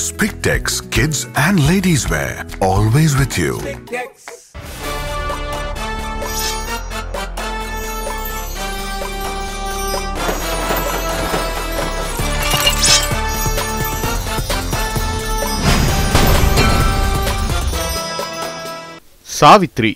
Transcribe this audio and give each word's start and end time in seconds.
Spictex 0.00 0.80
Kids 0.90 1.26
and 1.36 1.60
Ladies 1.62 2.08
Wear. 2.08 2.46
Always 2.62 3.18
with 3.18 3.36
you. 3.36 3.54
Savitri 19.26 19.92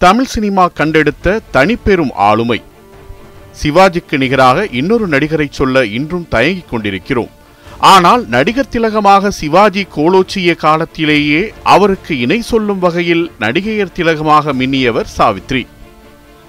Tamil 0.00 0.30
cinema 0.34 0.64
கண்டெடுத்த 0.78 1.40
தனிப்பெரும் 1.52 2.12
ஆளுமை 2.28 2.58
சிவாஜிக்கு 3.62 4.16
நிகராக 4.18 4.66
இன்னொரு 4.80 5.06
நடிகரை 5.08 5.48
சொல்ல 5.50 5.84
இன்றும் 5.98 6.28
தயங்கிக் 6.28 6.70
கொண்டிருக்கிறோம் 6.70 7.32
ஆனால் 7.80 8.26
நடிகர் 8.28 8.68
திலகமாக 8.68 9.30
சிவாஜி 9.30 9.86
கோலோச்சிய 9.96 10.54
காலத்திலேயே 10.54 11.52
அவருக்கு 11.62 12.18
இணை 12.18 12.40
சொல்லும் 12.40 12.78
வகையில் 12.78 13.30
நடிகையர் 13.40 13.92
திலகமாக 13.92 14.52
மின்னியவர் 14.52 15.08
சாவித்ரி. 15.18 15.66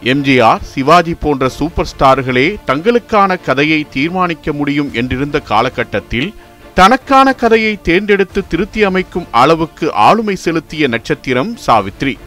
எம்ஜிஆர் 0.04 0.62
சிவாஜி 0.62 1.14
போன்ற 1.14 1.50
சூப்பர் 1.50 1.90
ஸ்டார்களே 1.92 2.56
தங்களுக்கான 2.66 3.38
கதையை 3.42 3.88
தீர்மானிக்க 3.90 4.54
முடியும் 4.54 4.92
என்றிருந்த 4.94 5.44
காலகட்டத்தில் 5.44 6.34
தனக்கான 6.74 7.34
கதையை 7.34 7.80
தேர்ந்தெடுத்து 7.82 8.48
திருத்தி 8.48 8.84
அமைக்கும் 8.84 9.28
அளவுக்கு 9.32 9.94
ஆளுமை 9.94 10.36
செலுத்திய 10.36 10.88
நட்சத்திரம் 10.88 11.58
சாவித்ரி. 11.68 12.18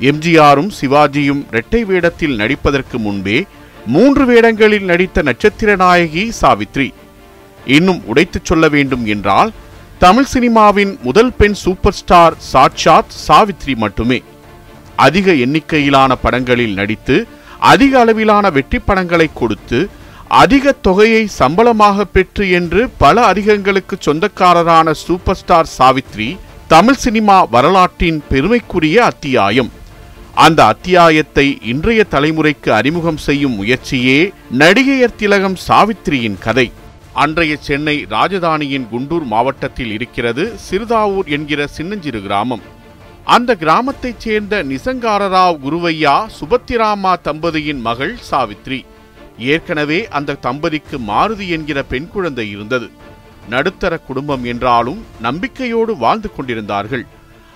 எம்ஜிஆரும் 0.00 0.70
சிவாஜியும் 0.80 1.44
இரட்டை 1.50 1.84
வேடத்தில் 1.84 2.36
நடிப்பதற்கு 2.36 2.98
முன்பே 2.98 3.46
மூன்று 3.86 4.24
வேடங்களில் 4.24 4.84
நடித்த 4.84 5.22
நட்சத்திர 5.22 5.76
நாயகி 5.76 6.32
சாவித்ரி. 6.42 6.92
இன்னும் 7.66 8.02
உடைத்துச் 8.06 8.44
சொல்ல 8.44 8.68
வேண்டும் 8.68 9.06
என்றால் 9.06 9.52
தமிழ் 9.98 10.26
சினிமாவின் 10.34 11.00
முதல் 11.00 11.32
பெண் 11.32 11.52
சூப்பர் 11.52 11.92
ஸ்டார் 11.92 12.34
சாட்சாத் 12.38 13.12
சாவித்ரி 13.28 13.76
மட்டுமே. 13.76 14.22
அதிக 14.96 15.32
எண்ணிக்கையிலான 15.32 16.14
படங்களில் 16.14 16.74
நடித்து 16.74 17.26
அதிக 17.58 18.00
அளவிலான 18.00 18.50
வெற்றி 18.50 18.78
படங்களை 18.78 19.30
கொடுத்து 19.34 19.88
அதிக 20.28 20.72
தொகையை 20.72 21.26
சம்பளமாக 21.26 22.04
பெற்று 22.04 22.50
என்று 22.50 22.88
பல 22.98 23.32
அதிகங்களுக்கு 23.32 23.96
சொந்தக்காரரான 23.98 24.92
super 24.92 25.36
star 25.36 25.68
Savitri 25.78 26.38
Tamil 26.68 26.94
cinema 26.94 27.44
வரலாற்றின் 27.44 28.22
பெருமைக்குரிய 28.28 29.04
அத்தியாயம். 29.04 29.72
அந்த 30.34 30.66
அத்தியாயத்தை 30.66 31.58
இன்றைய 31.62 32.04
தலைமுறைக்கு 32.10 32.68
அறிமுகம் 32.68 33.16
செய்யும் 33.16 33.54
முயற்சியே 33.54 34.32
நடிகையர் 34.58 35.16
திலகம் 35.16 35.56
சாவித்ரியின் 35.68 36.38
கதை. 36.38 36.72
அன்றைய 37.14 37.56
சென்னை 37.56 38.06
ராஜதானியின் 38.10 38.86
குண்டூர் 38.92 39.24
மாவட்டத்தில் 39.24 39.90
இருக்கிறது 39.90 40.52
சிறுதாவூர் 40.70 41.26
என்கிற 41.26 41.66
சின்னஞ்சிறு 41.66 42.22
கிராமம். 42.22 42.60
அந்த 43.24 43.54
கிராமத்தைச் 43.54 44.18
சேர்ந்த 44.18 44.64
நிசங்காரராவ் 44.64 45.58
குருவையா 45.64 46.28
சுபத்திராமா 46.38 47.12
தம்பதியின் 47.24 47.80
மகள் 47.80 48.16
சாவித்ரி. 48.30 48.84
ஏற்கனவே 49.38 50.08
அந்த 50.08 50.38
தம்பதிக்கு 50.42 50.98
மாருதி 50.98 51.48
என்கிற 51.48 51.82
பெண் 51.82 52.08
குழந்தை 52.08 52.50
இருந்தது. 52.50 52.90
நடுத்தர 53.48 53.98
குடும்பம் 53.98 54.44
என்றாலும் 54.44 55.04
நம்பிக்கையோடு 55.20 55.96
வாழ்ந்து 55.96 56.30
கொண்டிருந்தார்கள். 56.32 57.06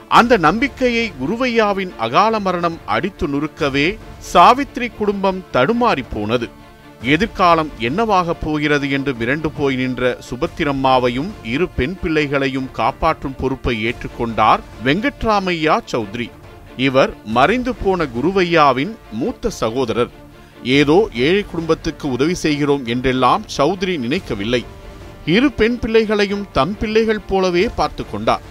அந்த 0.09 0.36
நம்பிக்கையை 0.36 1.12
குருவையாவின் 1.20 1.92
அகால 1.98 2.39
மரணம் 2.39 2.79
அடித்து 2.86 3.29
நுறுக்கவே 3.29 3.98
சாவித்ரி 4.33 4.91
குடும்பம் 4.98 5.45
தடுமாறி 5.53 6.05
போனது. 6.12 6.58
எதிர்காலம் 7.02 7.70
என்னவாகப் 7.78 8.41
போகிறது 8.41 8.91
என்று 8.91 9.12
மிரண்டு 9.12 9.46
போய் 9.56 9.77
நின்ற 9.77 10.18
சுபத்திரம்மாவையும் 10.30 11.28
இரு 11.44 11.68
பெண் 11.68 11.96
பிள்ளைகளையும் 12.02 12.70
காப்பாற்றும் 12.72 13.34
பொறுப்பை 13.38 13.84
ஏற்றுக்கொண்டார் 13.86 14.60
வெங்கட்ராமையா 14.84 15.78
சௌத்ரி. 15.92 16.30
இவர் 16.77 17.14
மறைந்து 17.24 17.74
போன 17.74 18.05
குருவையாவின் 18.05 18.96
மூத்த 19.12 19.50
சகோதரர். 19.50 20.11
ஏதோ 20.62 21.08
ஏழை 21.14 21.42
குடும்பத்துக்கு 21.42 22.11
உதவி 22.11 22.34
செய்கிறோம் 22.34 22.86
என்றெல்லாம் 22.86 23.44
சௌத்ரி 23.56 23.98
நினைக்கவில்லை. 23.98 24.64
இரு 25.27 25.52
பெண் 25.52 25.78
பிள்ளைகளையும் 25.78 26.46
தம் 26.52 26.77
பிள்ளைகள் 26.78 27.27
போலவே 27.28 27.68
பார்த்து 27.74 28.11
கொண்டார். 28.11 28.42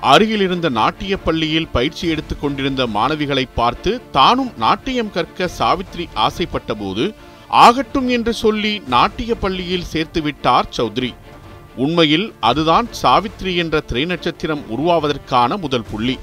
அருகில் 0.00 0.40
இருந்த 0.40 0.68
நாட்டிய 0.68 1.16
பள்ளியில் 1.16 1.68
பயிற்சி 1.68 2.08
எடுத்துக் 2.08 2.40
கொண்டிருந்த 2.40 2.86
மாணவிகளை 2.86 3.44
பார்த்து 3.54 4.00
தானும் 4.10 4.52
நாட்டியம் 4.56 5.10
கற்க 5.10 5.48
சாவித்ரி 5.58 6.08
ஆசைப்பட்டபோது 6.14 7.14
ஆகட்டும் 7.48 8.08
என்று 8.08 8.32
சொல்லி 8.32 8.82
நாட்டிய 8.86 9.34
பள்ளியில் 9.34 9.84
சேர்த்துவிட்டார் 9.92 10.62
சௌத்ரி. 10.76 11.14
உண்மையில் 11.76 12.34
அதுதான் 12.40 12.88
சாவித்ரி 13.02 13.56
என்ற 13.56 13.80
திரை 13.80 14.04
நட்சத்திரம் 14.04 14.62
உருவாவதற்கான 14.70 15.56
முதல் 15.60 15.84
புள்ளி. 15.90 16.18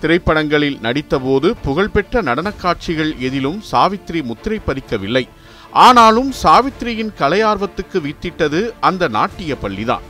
திரைப்படங்களில் 0.00 0.78
நடித்தபோது 0.82 1.54
புகழ்பெற்ற 1.62 2.22
நடனக் 2.22 2.60
காட்சிகள் 2.60 3.14
எதிலும் 3.18 3.62
சாவித்ரி 3.72 4.22
முத்திரை 4.22 4.60
பதிக்கவில்லை. 4.66 5.28
ஆனாலும் 5.70 6.32
சாவித்ரியின் 6.42 7.12
கலையார்வத்துக்கு 7.18 8.00
வித்திட்டது 8.00 8.70
அந்த 8.80 9.08
நாட்டிய 9.08 9.56
பள்ளிதான். 9.62 10.00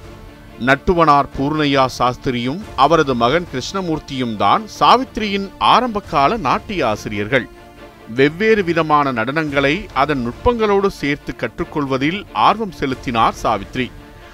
நட்டுவனார் 0.67 1.29
பூர்ணையா 1.39 1.87
சாஸ்திரியும் 1.99 2.61
அவரது 2.77 3.15
மகன் 3.15 3.47
கிருஷ்ணமூர்த்தியும் 3.53 4.37
தான் 4.37 4.63
சாவித்ரியின் 4.81 5.51
ஆரம்பகால 5.59 6.37
நாட்டிய 6.37 6.89
ஆசிரியர்கள். 6.89 7.49
வெவ்வேறு 8.15 8.65
விதமான 8.65 9.12
நடனங்களை 9.12 9.87
அதன் 9.95 10.23
நுட்பங்களோடு 10.27 10.87
சேர்த்து 10.87 11.34
கற்றுக்கொள்வதில் 11.37 12.25
ஆர்வம் 12.33 12.73
செலுத்தினார் 12.73 13.34
சாவித்ரி. 13.43 13.91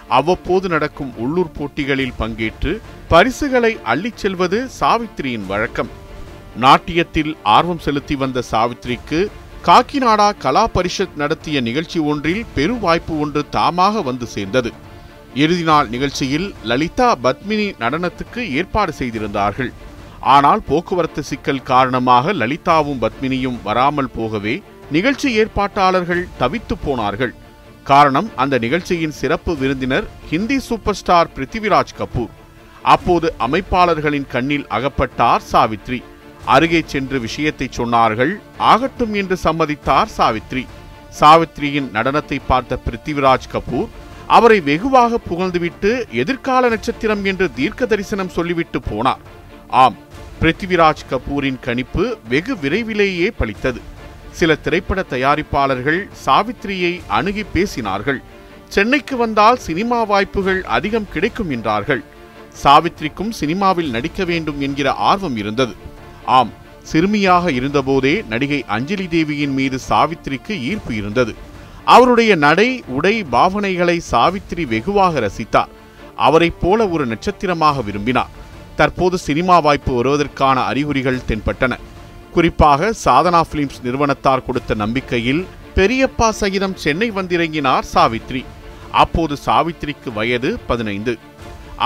அவ்வப்போது 0.08 0.68
நடக்கும் 0.68 1.12
உள்ளூர் 1.16 1.52
போட்டிகளில் 1.52 2.12
பங்கேற்று 2.18 2.80
பரிசுகளை 3.08 3.78
அள்ளிச் 3.84 4.16
செல்வது 4.16 4.68
சாவித்ரியின் 4.80 5.46
வழக்கம். 5.46 5.90
நாட்டியத்தில் 6.60 7.36
ஆர்வம் 7.42 7.78
செலுத்தி 7.78 8.16
வந்த 8.16 8.42
சாவித்ரிக்கு 8.50 9.26
காக்கிநாடா 9.64 10.28
கலா 10.38 10.68
பரிஷத் 10.68 11.16
நடத்திய 11.16 11.60
நிகழ்ச்சி 11.60 12.00
ஒன்றில் 12.00 12.44
பெரு 12.54 12.74
வாய்ப்பு 12.78 13.20
ஒன்று 13.20 13.44
தாமாக 13.52 14.02
வந்து 14.02 14.26
சேர்ந்தது. 14.26 14.72
இறுதி 15.34 15.62
நாள் 15.62 15.88
நிகழ்ச்சியில் 15.88 16.54
லலிதா 16.64 17.16
பத்மினி 17.22 17.68
நடனத்துக்கு 17.80 18.50
ஏற்பாடு 18.50 18.92
செய்திருந்தார்கள். 18.92 19.72
ஆனால் 20.20 20.62
போக்குவரத்து 20.68 21.22
சிக்கல் 21.22 21.66
காரணமாக 21.72 22.32
லலிதாவும் 22.32 23.02
பத்மினியும் 23.04 23.58
வராமல் 23.62 24.14
போகவே 24.16 24.54
நிகழ்ச்சி 24.90 25.28
ஏற்பாட்டாளர்கள் 25.40 26.28
தவித்து 26.40 26.74
போனார்கள். 26.84 27.34
காரணம் 27.84 28.28
அந்த 28.36 28.54
நிகழ்ச்சியின் 28.58 29.18
சிறப்பு 29.20 29.52
விருந்தினர் 29.56 30.06
ஹிந்தி 30.30 30.58
சூப்பர் 30.58 30.98
ஸ்டார் 31.00 31.30
பிருத்திவிராஜ் 31.36 31.96
கபூர். 31.98 32.32
அப்போது 32.94 33.28
அமைப்பாளர்களின் 33.46 34.26
கண்ணில் 34.34 34.66
அகப்பட்டார் 34.76 35.46
சாவித்ரி. 35.52 36.00
அருகே 36.54 36.80
சென்று 36.86 37.18
விஷயத்தை 37.26 37.68
சொன்னார்கள் 37.78 38.32
ஆகட்டும் 38.72 39.14
என்று 39.14 39.36
சம்மதித்தார் 39.44 40.12
சாவித்ரி. 40.18 40.64
சாவித்ரியின் 41.20 41.88
நடனத்தை 41.96 42.38
பார்த்த 42.50 42.80
பிருத்திவிராஜ் 42.86 43.50
கபூர் 43.54 43.88
அவரை 44.36 44.60
வெகுவாக 44.60 45.18
புகழ்ந்துவிட்டு 45.28 45.90
எதிர்கால 46.22 46.68
நட்சத்திரம் 46.68 47.24
என்று 47.24 47.46
தீர்க்க 47.58 47.86
தரிசனம் 47.86 48.34
சொல்லிவிட்டு 48.36 48.80
போனார். 48.90 49.22
ஆம் 49.82 49.96
பிருத்திவிராஜ் 50.40 51.04
கபூரின் 51.10 51.60
கணிப்பு 51.60 52.16
வெகு 52.28 52.58
விரைவிலேயே 52.58 53.32
பலித்தது 53.40 53.80
சில 54.30 54.54
திரைப்பட 54.54 55.04
தயாரிப்பாளர்கள் 55.10 56.08
சாவித்ரியை 56.26 57.00
அணுகி 57.08 57.44
பேசினார்கள். 57.54 58.20
சென்னைக்கு 58.68 59.16
வந்தால் 59.16 59.58
சினிமா 59.58 60.02
வாய்ப்புகள் 60.02 60.64
அதிகம் 60.64 61.08
கிடைக்கும் 61.12 61.50
என்றார்கள். 61.50 62.04
சாவித்ரிக்கும் 62.64 63.30
சினிமாவில் 63.30 63.90
நடிக்க 63.90 64.24
வேண்டும் 64.24 64.60
என்கிற 64.60 64.92
ஆர்வம் 64.92 65.36
இருந்தது. 65.36 65.74
ஆம் 66.24 66.52
சிறுமியாக 66.82 67.50
இருந்தபோதே 67.50 68.26
நடிகை 68.26 68.64
அஞ்சலி 68.66 69.08
தேவியின் 69.08 69.52
மீது 69.52 69.78
சாவித்ரிக்கு 69.88 70.60
ஈர்ப்பு 70.60 70.94
இருந்தது. 70.94 71.34
அவருடைய 71.84 72.34
நடை 72.34 72.84
உடை 72.86 73.24
பாவனைகளை 73.32 74.00
சாவித்ரி 74.10 74.66
வெகுவாக 74.66 75.20
ரசித்தார். 75.20 75.68
அவரைப் 76.16 76.60
போல 76.60 76.88
ஒரு 76.88 77.06
நட்சத்திரமாக 77.06 77.80
விரும்பினார். 77.80 78.37
தற்போது 78.80 79.16
சினிமா 79.18 79.58
வாய்ப்பு 79.66 79.92
வருவதற்கான 79.98 80.58
அறிகுறிகள் 80.70 81.24
தென்பட்டன. 81.28 81.74
குறிப்பாக 82.34 82.90
சாதனா 83.04 83.40
பிலிம்ஸ் 83.50 83.80
நிறுவனத்தார் 83.84 84.44
கொடுத்த 84.46 84.74
நம்பிக்கையில் 84.82 85.42
பெரியப்பா 85.76 86.28
சகிதம் 86.40 86.76
சென்னை 86.84 87.08
வந்திறங்கினார் 87.10 87.86
சாவித்ரி. 87.94 88.42
அப்போது 89.02 89.34
சாவித்ரிக்கு 89.46 90.12
வயது 90.18 90.50
பதினைந்து. 90.66 91.14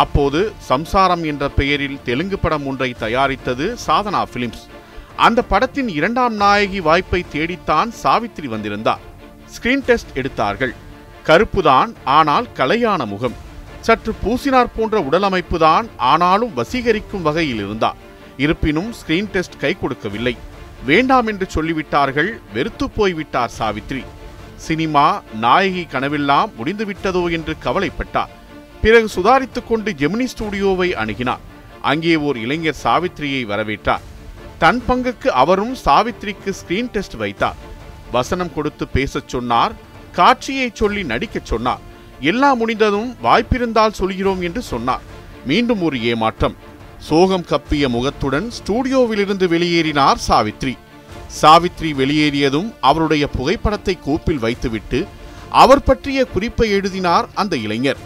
அப்போது 0.03 0.41
சம்சாரம் 0.71 1.25
என்ற 1.31 1.49
பெயரில் 1.59 2.03
தெலுங்கு 2.05 2.39
படம் 2.39 2.67
ஒன்றை 2.67 2.91
தயாரித்தது 3.05 3.67
சாதனா 3.87 4.23
பிலிம்ஸ் 4.35 4.65
அந்த 5.27 5.41
படத்தின் 5.53 5.91
இரண்டாம் 5.99 6.37
நாயகி 6.43 6.81
வாய்ப்பை 6.81 7.21
தேடித்தான் 7.33 7.91
சாவித்ரி 8.03 8.49
வந்திருந்தார். 8.55 9.03
ஸ்கிரீன் 9.55 9.87
டெஸ்ட் 9.89 10.13
எடுத்தார்கள். 10.15 10.75
கருப்புதான் 11.27 11.91
ஆனால் 12.19 12.47
கலையான 12.57 13.07
முகம். 13.07 13.37
சற்று 13.87 14.13
பூசினார் 14.23 14.75
போன்ற 14.77 14.97
உடலமைப்புதான் 15.01 15.87
ஆனாலும் 15.97 16.57
வசீகரிக்கும் 16.57 17.23
வகையில் 17.23 17.61
இருந்தார். 17.65 17.97
இருப்பினும் 18.37 18.91
ஸ்கிரீன் 18.99 19.31
டெஸ்ட் 19.31 19.59
கை 19.59 19.77
கொடுக்கவில்லை. 19.79 20.37
வேண்டாம் 20.85 21.27
என்று 21.27 21.47
சொல்லிவிட்டார்கள் 21.55 22.31
வெறுத்து 22.53 22.91
போய்விட்டார் 22.91 23.53
சாவித்ரி. 23.59 24.05
சினிமா 24.57 25.23
நாயகி 25.41 25.87
கனவெல்லாம் 25.93 26.51
முடிந்துவிட்டதோ 26.59 27.31
என்று 27.31 27.55
கவலைப்பட்டார். 27.65 28.33
பிறகு 28.83 29.09
சுதாரித்துக் 29.09 29.69
கொண்டு 29.69 29.93
ஜெமினி 29.93 30.27
ஸ்டுடியோவை 30.35 30.89
அணுகினார். 31.03 31.45
அங்கே 31.83 32.17
ஓர் 32.17 32.37
இளைஞர் 32.37 32.81
சாவித்திரியை 32.83 33.43
வரவேற்றார். 33.53 34.05
தன் 34.59 34.83
பங்குக்கு 34.89 35.29
அவரும் 35.43 35.77
சாவித்திரிக்கு 35.85 36.53
ஸ்கிரீன் 36.61 36.91
டெஸ்ட் 36.91 37.15
வைத்தார். 37.15 37.57
வசனம் 38.13 38.55
கொடுத்து 38.55 38.89
பேசச் 38.89 39.29
சொன்னார் 39.29 39.73
காட்சியை 40.13 40.71
சொல்லி 40.75 41.03
நடிக்கச் 41.05 41.51
சொன்னார். 41.53 41.91
எல்லாம் 42.31 42.59
முடிந்ததும் 42.59 43.11
வாய்ப்பிருந்தால் 43.23 43.99
சொல்கிறோம் 44.01 44.43
என்று 44.43 44.63
சொன்னார். 44.63 45.07
மீண்டும் 45.47 45.83
ஒரு 45.83 45.97
ஏமாற்றம். 46.03 46.57
சோகம் 46.99 47.47
கப்பிய 47.51 47.89
முகத்துடன் 47.89 48.47
ஸ்டூடியோவிலிருந்து 48.59 49.47
வெளியேறினார் 49.55 50.23
சாவித்ரி. 50.29 50.75
சாவித்ரி 51.41 51.91
வெளியேறியதும் 52.01 52.69
அவருடைய 52.81 53.27
புகைப்படத்தை 53.27 53.99
கோப்பில் 54.05 54.39
வைத்துவிட்டு 54.39 55.01
அவர் 55.51 55.83
பற்றிய 55.83 56.25
குறிப்பை 56.25 56.71
எழுதினார் 56.71 57.29
அந்த 57.35 57.57
இளைஞர். 57.57 58.01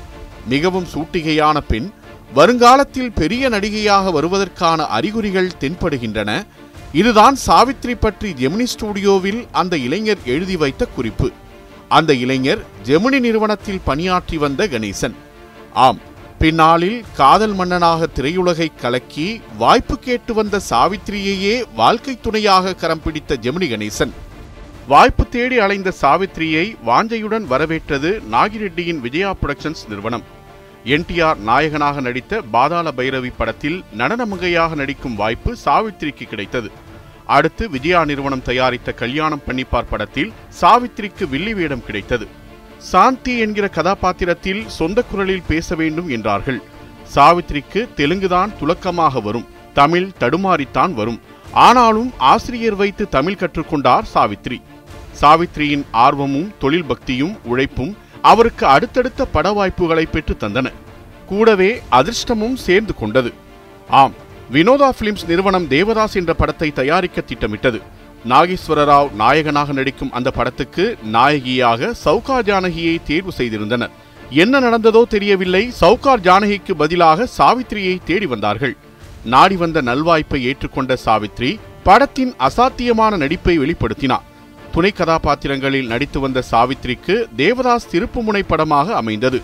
மிகவும் 0.48 0.86
சூட்டிகையான 0.94 1.58
பெண் 1.68 1.88
வருங்காலத்தில் 2.34 3.12
பெரிய 3.12 3.48
நடிகையாக 3.48 4.10
வருவதற்கான 4.10 4.86
அறிகுறிகள் 4.98 5.56
தென்படுகின்றன. 5.60 6.30
இதுதான் 6.92 7.36
சாவித்ரி 7.46 7.94
பற்றி 8.00 8.30
ஜெமினி 8.32 8.64
ஸ்டுடியோவில் 8.64 9.46
அந்த 9.52 9.76
இளைஞர் 9.76 10.22
எழுதி 10.24 10.56
வைத்த 10.56 10.84
குறிப்பு. 10.86 11.28
அந்த 11.88 12.14
இளைஞர் 12.14 12.64
ஜெமினி 12.86 13.18
நிறுவனத்தில் 13.20 13.84
பணியாற்றி 13.84 14.36
வந்த 14.36 14.66
கணேசன். 14.66 15.14
ஆம் 15.72 15.98
பின்னாளில் 16.38 17.04
காதல் 17.16 17.54
மன்னனாக 17.54 18.08
திரையுலகை 18.14 18.68
கலக்கி 18.80 19.40
வாய்ப்பு 19.58 19.98
கேட்டு 19.98 20.34
வந்த 20.34 20.60
சாவித்திரியையே 20.70 21.62
வாழ்க்கை 21.74 22.18
துணையாக 22.20 22.74
கரம் 22.74 23.02
பிடித்த 23.02 23.36
ஜெமினி 23.42 23.68
கணேசன். 23.72 24.12
வாய்ப்பு 24.88 25.28
தேடி 25.28 25.58
அலைந்த 25.58 25.92
சாவித்திரியை 26.00 26.76
வாஞ்சையுடன் 26.86 27.46
வரவேற்றது 27.46 28.22
நாகிரெட்டியின் 28.30 29.00
விஜயா 29.00 29.34
புரொடக்ஷன்ஸ் 29.42 29.84
நிறுவனம். 29.88 30.22
என்டிஆர் 30.84 31.36
நாயகனாக 31.36 32.00
நடித்த 32.00 32.42
பாதாள 32.50 32.92
பைரவி 32.96 33.32
படத்தில் 33.36 33.84
நடனமங்கையாக 33.98 34.74
நடிக்கும் 34.74 35.14
வாய்ப்பு 35.14 35.56
சாவித்திரிக்கு 35.64 36.26
கிடைத்தது. 36.28 36.70
அடுத்து 37.26 37.70
விஜயா 37.70 38.04
நிறுவனம் 38.04 38.42
தயாரித்த 38.42 38.92
கல்யாணம் 38.92 39.42
பண்ணிப்பார் 39.46 39.86
படத்தில் 39.90 40.32
சாவித்திரிக்கு 40.60 41.28
வில்லி 41.28 41.54
வேடம் 41.54 41.84
கிடைத்தது. 41.84 42.26
சாந்தி 42.78 43.38
என்கிற 43.38 43.68
கதாபாத்திரத்தில் 43.68 44.68
சொந்த 44.68 45.02
குரலில் 45.02 45.42
பேச 45.48 45.74
வேண்டும் 45.74 46.08
என்றார்கள். 46.08 46.62
சாவித்திரிக்கு 47.14 47.88
தெலுங்குதான் 47.96 48.52
துலக்கமாக 48.60 49.22
வரும். 49.22 49.46
தமிழ் 49.74 50.10
தடுமாறித்தான் 50.20 50.92
வரும். 50.92 51.20
ஆனாலும் 51.52 52.12
ஆசிரியர் 52.18 52.76
வைத்து 52.76 53.08
தமிழ் 53.08 53.36
கற்றுக்கொண்டார் 53.38 54.06
சாவித்ரி 54.14 54.62
சாவித்ரியின் 55.20 55.84
ஆர்வமும் 55.90 56.52
தொழில் 56.58 56.84
பக்தியும் 56.84 57.38
உழைப்பும் 57.44 57.96
அவருக்கு 58.22 58.66
அடுத்தடுத்த 58.66 59.24
பட 59.24 59.52
வாய்ப்புகளை 59.52 60.06
பெற்று 60.06 60.36
தந்தன. 60.36 60.72
கூடவே 61.26 61.82
அதிர்ஷ்டமும் 61.90 62.56
சேர்ந்து 62.56 62.94
கொண்டது. 62.94 63.32
ஆம் 63.88 64.12
வினோதா 64.54 64.88
பிலிம்ஸ் 64.98 65.24
நிறுவனம் 65.28 65.64
தேவதாஸ் 65.70 66.14
என்ற 66.14 66.32
படத்தை 66.34 66.72
தயாரிக்க 66.72 67.20
திட்டமிட்டது. 67.20 67.78
நாகேஸ்வர 68.28 68.80
ராவ் 68.90 69.08
நாயகனாக 69.20 69.72
நடிக்கும் 69.72 70.12
அந்த 70.12 70.30
படத்துக்கு 70.30 70.84
நாயகியாக 71.14 71.90
சவுகார் 72.04 72.46
ஜானகியை 72.48 72.96
தேர்வு 73.08 73.32
செய்திருந்தனர். 73.38 73.94
என்ன 74.42 74.60
நடந்ததோ 74.60 75.02
தெரியவில்லை 75.14 75.72
சவுகார் 75.80 76.22
ஜானகிக்கு 76.26 76.74
பதிலாக 76.82 77.28
சாவித்ரியை 77.38 77.96
தேடி 78.04 78.26
வந்தார்கள். 78.26 78.76
நாடி 79.24 79.56
வந்த 79.56 79.82
நல்வாய்ப்பை 79.82 80.40
ஏற்றுக்கொண்ட 80.50 80.96
சாவித்ரி 81.04 81.50
படத்தின் 81.82 82.32
அசாத்தியமான 82.48 83.16
நடிப்பை 83.16 83.56
வெளிப்படுத்தினார். 83.58 84.26
துணை 84.72 84.92
கதாபாத்திரங்களில் 84.92 85.90
நடித்து 85.92 86.20
வந்த 86.20 86.42
சாவித்ரிக்கு 86.50 87.16
தேவதாஸ் 87.36 87.90
திருப்புமுனை 87.92 88.42
படமாக 88.46 88.94
அமைந்தது. 88.94 89.40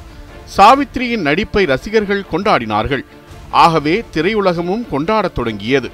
சாவித்ரியின் 0.57 1.27
நடிப்பை 1.29 1.65
ரசிகர்கள் 1.65 2.29
கொண்டாடினார்கள். 2.33 3.05
ஆகவே 3.53 4.05
திரையுலகமும் 4.15 4.89
கொண்டாடத் 4.89 5.35
தொடங்கியது. 5.35 5.91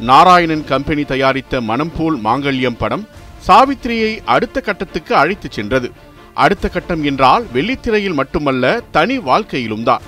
நாராயணன் 0.00 0.64
கம்பெனி 0.64 1.04
தயாரித்த 1.04 1.60
மனம் 1.60 1.92
போல் 1.96 2.20
மாங்கல்யம் 2.24 2.76
படம் 2.78 3.08
சாவித்திரியை 3.46 4.18
அடுத்த 4.24 4.60
கட்டத்துக்கு 4.60 5.14
அழைத்துச் 5.14 5.52
சென்றது. 5.52 5.90
அடுத்த 6.34 6.68
கட்டம் 6.68 7.04
என்றால் 7.04 7.46
வெள்ளித்திரையில் 7.54 8.14
மட்டுமல்ல 8.14 8.82
தனி 8.90 9.18
வாழ்க்கையிலும் 9.18 9.82
தான். 9.82 10.00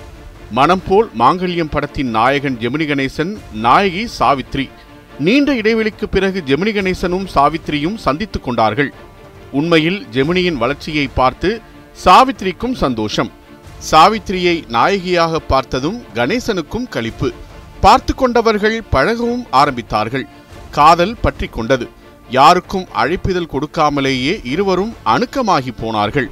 மனம் 0.51 0.81
போல் 0.87 1.09
மாங்கல்யம் 1.19 1.69
படத்தின் 1.69 2.09
நாயகன் 2.09 2.57
ஜெமினி 2.61 2.85
கணேசன் 2.85 3.37
நாயகி 3.53 4.09
சாவித்ரி. 4.19 4.69
நீண்ட 5.19 5.53
இடைவெளிக்கு 5.53 6.05
பிறகு 6.11 6.43
ஜெமினி 6.47 6.73
கணேசனும் 6.73 7.27
சாவித்திரியும் 7.35 7.95
சந்தித்துக் 7.95 8.43
கொண்டார்கள். 8.43 8.93
உண்மையில் 9.51 10.05
ஜெமினியின் 10.11 10.57
வளர்ச்சியை 10.57 11.09
பார்த்து 11.15 11.61
சாவித்திரிக்கும் 12.05 12.73
சந்தோஷம். 12.73 13.31
சாவித்திரியை 13.91 14.53
நாயகியாக 14.75 15.39
பார்த்ததும் 15.39 15.97
கணேசனுக்கும் 16.15 16.87
களிப்பு. 16.89 17.29
பார்த்து 17.83 18.15
கொண்டவர்கள் 18.15 18.77
பழகவும் 18.91 19.43
ஆரம்பித்தார்கள். 19.51 20.25
காதல் 20.71 21.15
பற்றி 21.21 21.47
கொண்டது. 21.47 21.87
யாருக்கும் 22.29 22.87
அழைப்பிதழ் 23.01 23.51
கொடுக்காமலேயே 23.53 24.33
இருவரும் 24.53 24.93
அணுக்கமாகி 25.13 25.71
போனார்கள். 25.81 26.29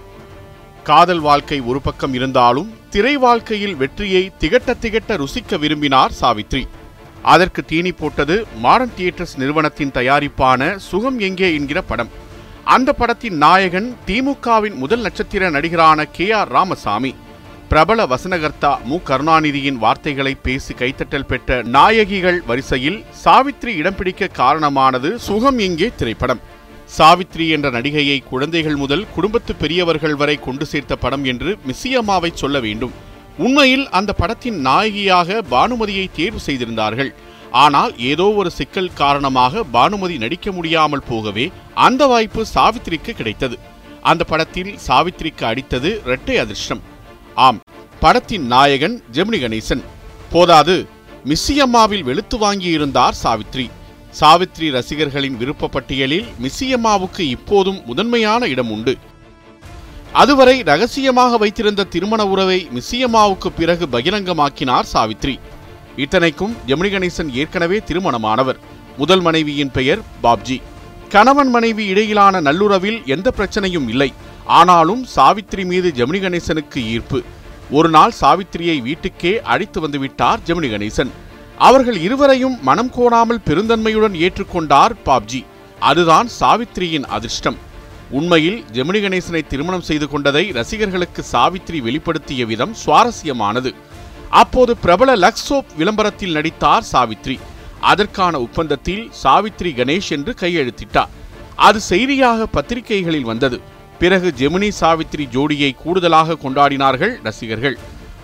காதல் 0.83 1.19
வாழ்க்கை 1.19 1.59
ஒரு 1.61 1.81
பக்கம் 1.81 2.13
இருந்தாலும் 2.13 2.71
திரை 2.89 3.17
வாழ்க்கையில் 3.17 3.75
வெற்றியை 3.75 4.31
திகட்ட 4.39 4.75
திகட்ட 4.83 5.17
ருசிக்க 5.23 5.59
விரும்பினார் 5.59 6.15
சாவித்ரி. 6.21 6.63
அதற்கு 7.33 7.61
தீனி 7.65 7.91
போட்டது 7.91 8.35
மாடர்ன் 8.63 8.95
தியேட்டர்ஸ் 8.97 9.35
நிறுவனத்தின் 9.37 9.95
தயாரிப்பான 9.97 10.75
சுகம் 10.87 11.19
எங்கே 11.19 11.49
என்கிற 11.55 11.81
படம். 11.81 12.09
அந்த 12.63 12.89
படத்தின் 12.93 13.37
நாயகன் 13.37 13.95
திமுகவின் 14.07 14.75
முதல் 14.75 15.01
நட்சத்திர 15.01 15.49
நடிகரான 15.49 16.05
கே 16.11 16.31
ஆர் 16.31 16.47
ராமசாமி. 16.47 17.15
பிரபல 17.73 18.01
வசனகர்த்தா 18.09 18.71
மு. 18.89 18.95
கருணாநிதியின் 19.07 19.77
வார்த்தைகளை 19.83 20.33
பேசி 20.45 20.73
கைத்தட்டல் 20.73 21.25
பெற்ற 21.29 21.55
நாயகிகள் 21.75 22.37
வரிசையில் 22.49 22.99
சாவித்ரி 23.23 23.71
இடம் 23.79 23.97
பிடிக்க 23.99 24.27
காரணமானது 24.39 25.09
சுகம் 25.27 25.59
எங்கே 25.67 25.87
திரைப்படம். 25.99 26.41
சாவித்ரி 26.97 27.47
என்ற 27.55 27.69
நடிகையை 27.77 28.17
குழந்தைகள் 28.29 28.77
முதல் 28.83 29.07
குடும்பத்து 29.15 29.55
பெரியவர்கள் 29.55 30.15
வரை 30.21 30.37
கொண்டு 30.45 30.67
சேர்த்த 30.73 30.95
படம் 31.05 31.25
என்று 31.33 31.57
மிஸ்ஸியம்மாவை 31.67 32.31
சொல்ல 32.33 32.59
வேண்டும். 32.67 32.93
உண்மையில் 33.37 33.89
அந்த 33.89 34.13
படத்தின் 34.21 34.59
நாயகியாக 34.69 35.41
பானுமதியை 35.55 36.05
தேர்வு 36.19 36.43
செய்திருந்தார்கள். 36.47 37.11
ஆனால் 37.65 37.97
ஏதோ 38.11 38.29
ஒரு 38.41 38.51
சிக்கல் 38.59 38.95
காரணமாக 39.03 39.63
பானுமதி 39.63 40.17
நடிக்க 40.17 40.51
முடியாமல் 40.51 41.07
போகவே 41.11 41.47
அந்த 41.73 42.05
வாய்ப்பு 42.05 42.43
சாவித்ரிக்கு 42.55 43.13
கிடைத்தது. 43.19 43.59
அந்த 44.11 44.23
படத்தில் 44.23 44.73
சாவித்ரிக்கு 44.87 45.45
அடித்தது 45.53 45.91
இரட்டை 46.07 46.37
அதிர்ஷ்டம். 46.45 46.91
ஆம். 47.35 47.59
படத்தின் 47.99 48.45
நாயகன் 48.45 49.03
ஜெமினி 49.11 49.39
கணேசன். 49.39 49.83
போதாது 50.31 50.87
மிஸ்ஸியம்மாவில் 51.25 52.03
வெளுத்து 52.03 52.37
வாங்கியிருந்தார் 52.37 53.11
சாவித்ரி. 53.23 53.69
சாவித்ரி 54.19 54.71
ரசிகர்களின் 54.71 55.37
விருப்ப 55.37 55.67
பட்டியலில் 55.67 56.25
மிஸ்ஸியம்மாவுக்கு 56.41 57.19
இப்போதும் 57.19 57.81
முதன்மையான 57.85 58.47
இடம் 58.47 58.71
உண்டு. 58.71 58.97
அதுவரை 60.13 60.61
ரகசியமாக 60.61 61.37
வைத்திருந்த 61.37 61.83
திருமண 61.83 62.27
உறவை 62.27 62.69
மிஸ்ஸியம்மாவுக்கு 62.73 63.47
பிறகு 63.57 63.87
பகிரங்கமாக்கினார் 63.91 64.85
சாவித்ரி. 64.93 65.39
இத்தனைக்கும் 65.95 66.55
ஜெமினி 66.67 66.91
கணேசன் 66.91 67.33
ஏற்கனவே 67.33 67.77
திருமணமானவர். 67.77 68.59
முதல் 68.97 69.21
மனைவியின் 69.21 69.71
பெயர் 69.71 69.99
பாப்ஜி. 70.23 70.61
கணவன் 71.09 71.49
மனைவி 71.49 71.85
இடையிலான 71.85 72.41
நல்லுறவில் 72.41 73.05
எந்த 73.05 73.33
பிரச்சனையும் 73.37 73.89
இல்லை. 73.89 74.13
ஆனாலும் 74.45 75.05
சாவித்ரி 75.15 75.65
மீது 75.65 75.93
ஜெமினி 75.95 76.19
கணேசனுக்கு 76.19 76.77
ஈர்ப்பு. 76.77 77.21
ஒரு 77.71 77.89
நாள் 77.89 78.13
சாவித்திரியை 78.21 78.81
வீட்டுக்கே 78.81 79.41
அழைத்து 79.41 79.87
வந்துவிட்டார் 79.87 80.37
ஜெமினி 80.45 80.69
கணேசன். 80.69 81.09
அவர்கள் 81.57 81.97
இருவரையும் 81.97 82.57
மனம் 82.61 82.91
கோணாமல் 82.91 83.43
பெருந்தன்மையுடன் 83.45 84.13
ஏற்றுக்கொண்டார் 84.13 84.91
பாப்ஜி. 85.05 85.45
அதுதான் 85.79 86.29
சாவித்திரியின் 86.39 87.03
அதிர்ஷ்டம். 87.03 87.57
உண்மையில் 88.09 88.63
ஜெமினி 88.73 89.01
கணேசனை 89.01 89.47
திருமணம் 89.47 89.81
செய்து 89.81 90.09
கொண்டதை 90.09 90.51
ரசிகர்களுக்கு 90.51 91.23
சாவித்ரி 91.31 91.81
வெளிப்படுத்திய 91.81 92.45
விதம் 92.45 92.75
சுவாரஸ்யமானது. 92.85 93.73
அப்போது 94.29 94.77
பிரபல 94.77 95.15
லக்ஸோப் 95.15 95.75
விளம்பரத்தில் 95.77 96.31
நடித்தார் 96.31 96.85
சாவித்ரி 96.91 97.39
அதற்கான 97.79 98.39
ஒப்பந்தத்தில் 98.39 99.11
சாவித்ரி 99.23 99.71
கணேஷ் 99.77 100.09
என்று 100.09 100.35
கையெழுத்திட்டார். 100.39 101.07
அது 101.55 101.79
செய்தியாக 101.79 102.45
பத்திரிகைகளில் 102.45 103.23
வந்தது. 103.23 103.61
பிறகு 103.99 104.33
ஜெமினி 104.37 104.69
சாவித்ரி 104.79 105.25
ஜோடியை 105.35 105.71
கூடுதலாக 105.75 106.37
கொண்டாடினார்கள் 106.43 107.13
ரசிகர்கள். 107.23 107.77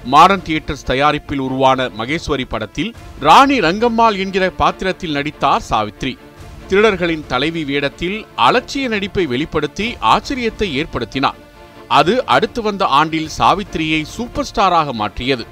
மாடர்ன் 0.03 0.41
தியேட்டர்ஸ் 0.41 0.85
தயாரிப்பில் 0.85 1.39
உருவான 1.39 1.89
மகேஸ்வரி 1.97 2.45
படத்தில் 2.49 2.91
ராணி 3.19 3.59
ரங்கம்மாள் 3.59 4.17
என்கிற 4.17 4.49
பாத்திரத்தில் 4.49 5.15
நடித்தார் 5.17 5.67
சாவித்ரி 5.69 6.13
திருடர்களின் 6.67 7.25
தலைவி 7.27 7.63
வேடத்தில் 7.63 8.25
அலட்சிய 8.47 8.87
நடிப்பை 8.87 9.25
வெளிப்படுத்தி 9.25 9.87
ஆச்சரியத்தை 10.01 10.67
ஏற்படுத்தினார். 10.81 11.39
அது 11.87 12.25
அடுத்து 12.25 12.61
வந்த 12.61 12.85
ஆண்டில் 12.99 13.29
சாவித்திரியை 13.37 14.01
சூப்பர் 14.15 14.49
ஸ்டாராக 14.49 14.91
மாற்றியது. 14.93 15.45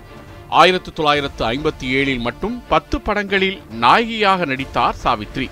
ஆயிரத்து 0.49 0.93
தொள்ளாயிரத்து 0.93 1.43
ஐம்பத்தி 1.45 1.87
ஏழில் 1.99 2.19
மட்டும் 2.19 2.63
பத்து 2.69 3.01
படங்களில் 3.01 3.57
நாயகியாக 3.79 4.45
நடித்தார் 4.45 4.99
சாவித்ரி 5.03 5.49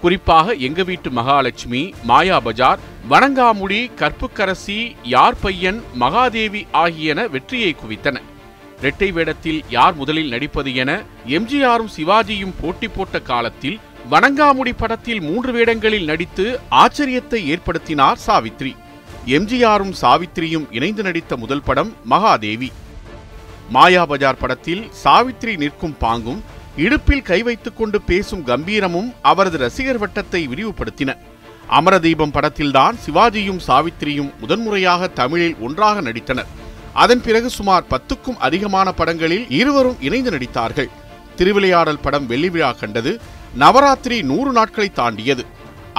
குறிப்பாக 0.00 0.54
எங்க 0.66 0.82
வீட்டு 0.82 1.10
மகாலட்சுமி 1.10 1.80
மாயா 2.02 2.40
பஜார் 2.40 2.78
வணங்காமுடி 3.10 3.80
கற்புக்கரசி 4.00 4.96
யார் 5.04 5.36
பையன் 5.40 5.82
மகாதேவி 6.00 6.66
ஆகியன 6.82 7.26
வெற்றியை 7.26 7.76
குவித்தன. 7.80 8.16
இரட்டை 8.80 9.12
வேடத்தில் 9.12 9.60
யார் 9.70 9.94
முதலில் 9.94 10.28
நடிப்பது 10.28 10.74
என 10.74 10.90
எம்ஜிஆரும் 11.26 11.90
சிவாஜியும் 11.96 12.54
போட்டி 12.60 12.88
போட்ட 12.88 13.20
காலத்தில் 13.20 13.78
வணங்காமுடி 14.10 14.72
படத்தில் 14.76 15.20
மூன்று 15.20 15.52
வேடங்களில் 15.52 16.04
நடித்து 16.04 16.60
ஆச்சரியத்தை 16.70 17.40
ஏற்படுத்தினார் 17.54 18.22
சாவித்ரி. 18.26 18.72
எம்ஜிஆரும் 19.26 19.94
சாவித்ரியும் 20.02 20.66
இணைந்து 20.70 21.02
நடித்த 21.02 21.36
முதல் 21.36 21.62
படம் 21.62 21.92
மகாதேவி. 22.10 22.70
மாயாபஜார் 23.72 24.40
படத்தில் 24.40 24.90
சாவித்ரி 25.04 25.56
நிற்கும் 25.56 25.96
பாங்கும் 25.98 26.40
இடுப்பில் 26.84 27.26
கை 27.28 27.38
வைத்துக் 27.46 27.78
கொண்டு 27.78 27.98
பேசும் 28.10 28.42
கம்பீரமும் 28.46 29.08
அவரது 29.30 29.58
ரசிகர் 29.58 30.00
வட்டத்தை 30.02 30.40
விரிவுபடுத்தின. 30.52 31.10
அமரதீபம் 31.78 32.34
படத்தில்தான் 32.36 32.94
சிவாஜியும் 33.04 33.60
சாவித்திரியும் 33.66 34.30
முதன்முறையாக 34.40 35.08
தமிழில் 35.20 35.56
ஒன்றாக 35.66 36.00
நடித்தனர். 36.00 36.50
அதன் 37.02 37.22
பிறகு 37.26 37.48
சுமார் 37.56 37.88
பத்துக்கும் 37.90 38.38
அதிகமான 38.46 38.88
படங்களில் 38.92 39.46
இருவரும் 39.58 40.00
இணைந்து 40.00 40.30
நடித்தார்கள். 40.30 40.90
திருவிளையாடல் 41.36 42.02
படம் 42.04 42.26
வெள்ளி 42.26 42.50
விழா 42.54 42.70
கண்டது 42.72 43.12
நவராத்திரி 43.62 44.18
நூறு 44.30 44.50
நாட்களை 44.52 44.88
தாண்டியது. 45.00 45.44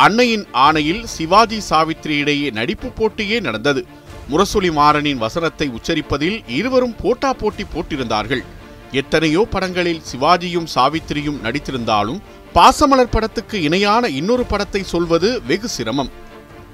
அன்னையின் 0.05 0.45
ஆணையில் 0.65 1.03
சிவாஜி 1.15 1.59
சாவித்ரி 1.69 2.15
இடையே 2.23 2.50
நடிப்பு 2.59 2.89
போட்டியே 3.00 3.38
நடந்தது. 3.47 3.83
முரசொலி 4.31 4.71
மாறனின் 4.79 5.23
வசனத்தை 5.25 5.67
உச்சரிப்பதில் 5.77 6.38
இருவரும் 6.57 6.97
போட்டா 7.01 7.31
போட்டி 7.33 7.65
போட்டிருந்தார்கள். 7.73 8.43
எத்தனையோ 9.00 9.41
படங்களில் 9.51 10.01
சிவாஜியும் 10.12 10.67
சாவித்திரியும் 10.75 11.38
நடித்திருந்தாலும் 11.43 12.21
பாசமலர் 12.55 13.13
படத்துக்கு 13.15 13.57
இணையான 13.67 14.03
இன்னொரு 14.19 14.43
படத்தை 14.43 14.81
சொல்வது 14.83 15.29
வெகு 15.50 15.69
சிரமம். 15.75 16.12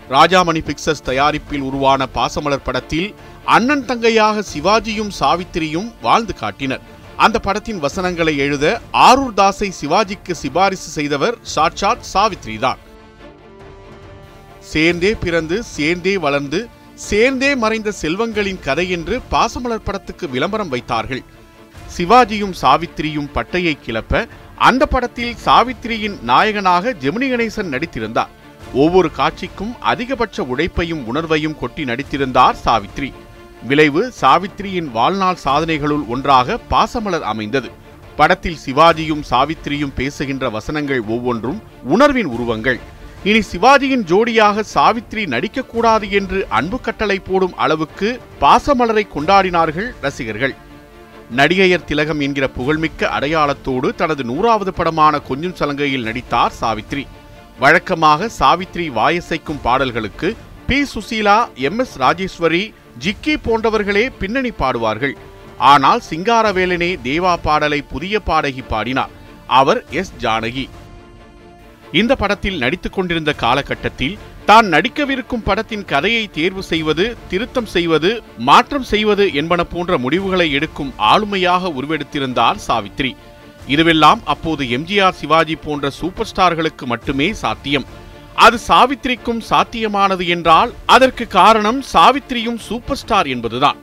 ராஜாமணி 0.10 0.62
பிக்சர்ஸ் 0.70 1.06
தயாரிப்பில் 1.10 1.66
உருவான 1.70 2.08
பாசமலர் 2.16 2.64
படத்தில் 2.64 3.10
அண்ணன் 3.56 3.86
தங்கையாக 3.86 4.44
சிவாஜியும் 4.54 5.12
சாவித்திரியும் 5.20 5.90
வாழ்ந்து 6.02 6.34
காட்டினர். 6.34 6.84
அந்த 7.26 7.38
படத்தின் 7.40 7.80
வசனங்களை 7.86 8.34
எழுத 8.46 8.66
ஆரூர் 9.08 9.38
தாஸை 9.42 9.70
சிவாஜிக்கு 9.82 10.34
சிபாரிசு 10.42 10.90
செய்தவர் 10.98 11.38
சாட்சாத் 11.56 12.10
சாவித்ரி 12.14 12.58
தான் 12.66 12.82
சேர்ந்தே 14.72 15.12
பிறந்து 15.24 15.58
சேர்ந்தே 15.76 16.18
வளர்ந்து 16.26 16.60
சேர்ந்தே 17.10 17.56
மறைந்த 17.56 17.90
செல்வங்களின் 18.02 18.64
கதை 18.68 18.86
என்று 18.90 19.16
பாசமலர் 19.32 19.88
படத்துக்கு 19.88 20.26
விளம்பரம் 20.30 20.70
வைத்தார்கள். 20.70 21.24
சிவாஜியும் 21.96 22.54
சாவித்திரியும் 22.62 23.30
பட்டையை 23.34 23.78
கிளப்ப 23.86 24.28
அந்த 24.56 24.86
படத்தில் 24.86 25.36
சாவித்திரியின் 25.46 26.18
நாயகனாக 26.22 26.94
ஜெமினி 27.02 27.28
கணேசன் 27.32 27.72
நடித்திருந்தார். 27.74 28.32
ஒவ்வொரு 28.74 29.12
காட்சிக்கும் 29.12 29.74
அதிகபட்ச 29.82 30.44
உழைப்பையும் 30.44 31.04
உணர்வையும் 31.14 31.58
கொட்டி 31.60 31.84
நடித்திருந்தார் 31.84 32.58
சாவித்ரி. 32.66 33.14
விளைவு 33.68 34.14
சாவித்திரியின் 34.22 34.90
வாழ்நாள் 34.92 35.44
சாதனைகளுள் 35.44 36.04
ஒன்றாக 36.08 36.58
பாசமலர் 36.70 37.26
அமைந்தது. 37.34 37.72
படத்தில் 38.16 38.60
சிவாஜியும் 38.66 39.24
சாவித்திரியும் 39.30 39.96
பேசுகின்ற 39.96 40.50
வசனங்கள் 40.50 41.02
ஒவ்வொன்றும் 41.08 41.60
உணர்வின் 41.84 42.26
உருவங்கள். 42.26 42.80
இனி 43.24 43.42
சிவாஜியின் 43.52 44.06
ஜோடியாக 44.12 44.64
சாவித்ரி 44.74 45.24
நடிக்கக்கூடாது 45.34 46.10
என்று 46.10 46.48
அன்பு 46.50 46.82
கட்டளை 46.82 47.20
போடும் 47.20 47.58
அளவுக்கு 47.58 48.22
பாசமலரை 48.42 49.04
கொண்டாடினார்கள் 49.16 49.90
ரசிகர்கள். 50.02 50.56
நடிகையர் 51.36 51.84
திலகம் 51.84 52.20
என்கிற 52.20 52.48
புகழ்மிக்க 52.48 53.08
அடையாளத்தோடு 53.20 53.96
தனது 53.96 54.24
நூறாவது 54.24 54.74
படமான 54.74 55.20
கொஞ்சம் 55.20 55.56
சலங்கையில் 55.56 56.04
நடித்தார் 56.04 56.54
சாவித்ரி. 56.62 57.08
வழக்கமாக 57.60 58.30
சாவித்ரி 58.40 58.90
வாயசைக்கும் 58.92 59.62
பாடல்களுக்கு 59.62 60.36
P. 60.68 60.86
Susheela 60.96 61.54
M. 61.54 61.80
S. 61.80 62.00
Rajeswari 62.00 62.74
Jikki 63.00 63.38
போன்றவர்களே 63.38 64.12
பின்னணி 64.20 64.50
பாடுவார்கள். 64.50 65.14
ஆனால் 65.58 66.02
சிங்காரவேலனே 66.10 67.00
தேவா 67.04 67.38
பாடலை 67.42 67.82
புதிய 67.82 68.20
பாடகி 68.20 68.62
பாடினார். 68.62 69.10
அவர் 69.48 69.86
எஸ். 69.90 70.14
ஜானகி. 70.20 70.70
இந்த 71.92 72.16
படத்தில் 72.16 72.58
நடித்துக் 72.58 72.94
கொண்டிருந்த 72.94 73.34
காலகட்டத்தில் 73.34 74.18
தான் 74.50 74.68
நடிக்கவிருக்கும் 74.74 75.44
படத்தின் 75.48 75.86
கதையை 75.92 76.24
தேர்வு 76.38 76.64
செய்வது 76.64 77.06
திருத்தம் 77.30 77.70
செய்வது 77.74 78.10
மாற்றம் 78.50 78.86
செய்வது 78.92 79.26
என்பன 79.34 79.62
போன்ற 79.64 79.98
முடிவுகளை 80.04 80.48
எடுக்கும் 80.58 80.92
ஆளுமையாக 81.12 81.72
உருவெடுத்திருந்தார் 81.80 82.62
சாவித்ரி. 82.68 83.12
இதுவெல்லாம் 83.74 84.22
அப்போது 84.34 84.66
எம்ஜிஆர் 84.78 85.18
சிவாஜி 85.22 85.56
போன்ற 85.66 85.90
சூப்பர் 86.00 86.30
ஸ்டார்களுக்கு 86.32 86.86
மட்டுமே 86.94 87.28
சாத்தியம். 87.44 87.88
அது 88.46 88.58
சாவித்ரிக்கும் 88.68 89.42
சாத்தியமானது 89.50 90.26
என்றால் 90.36 90.74
அதற்கு 90.96 91.28
காரணம் 91.40 91.82
சாவித்ரியும் 91.94 92.60
சூப்பர் 92.68 93.02
ஸ்டார் 93.02 93.28
என்பதுதான். 93.28 93.80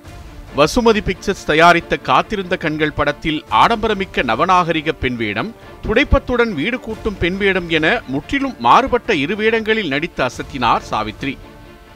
வசுமதி 0.56 1.00
பிக்சர்ஸ் 1.04 1.46
தயாரித்த 1.46 1.94
காத்திருந்த 2.08 2.56
கண்கள் 2.56 2.92
படத்தில் 2.92 3.38
ஆடம்பரமிக்க 3.62 4.23
நவநாகரிக 4.23 4.92
பெண் 4.92 5.16
வேடம் 5.16 5.54
துடைப்பத்துடன் 5.87 6.52
வீடு 6.58 6.80
கூட்டும் 6.80 7.16
பெண் 7.18 7.37
வேடம் 7.37 7.68
என 7.68 7.87
முற்றிலும் 8.06 8.54
மாறுபட்ட 8.58 9.14
இரு 9.23 9.37
வேடங்களில் 9.37 9.88
நடித்து 9.88 10.23
அசத்தினார் 10.25 10.84
சாவித்ரி. 10.90 11.34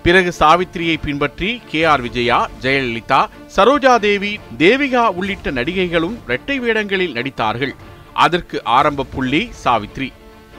பிறகு 0.02 0.32
சாவித்ரியை 0.38 0.96
பின்பற்றி 1.04 1.50
கே 1.70 1.84
ஆர் 1.84 2.00
விஜயா 2.00 2.38
ஜெயலலிதா 2.60 3.20
சரோஜா 3.56 3.94
தேவி 3.98 4.32
தேவிகா 4.58 5.04
உள்ளிட்ட 5.20 5.50
நடிகைகளும் 5.50 6.16
இரட்டை 6.26 6.58
வேடங்களில் 6.58 7.14
நடித்தார்கள். 7.14 7.74
அதற்கு 8.14 8.64
ஆரம்ப 8.64 9.08
புள்ளி 9.14 9.42
சாவித்ரி. 9.64 10.10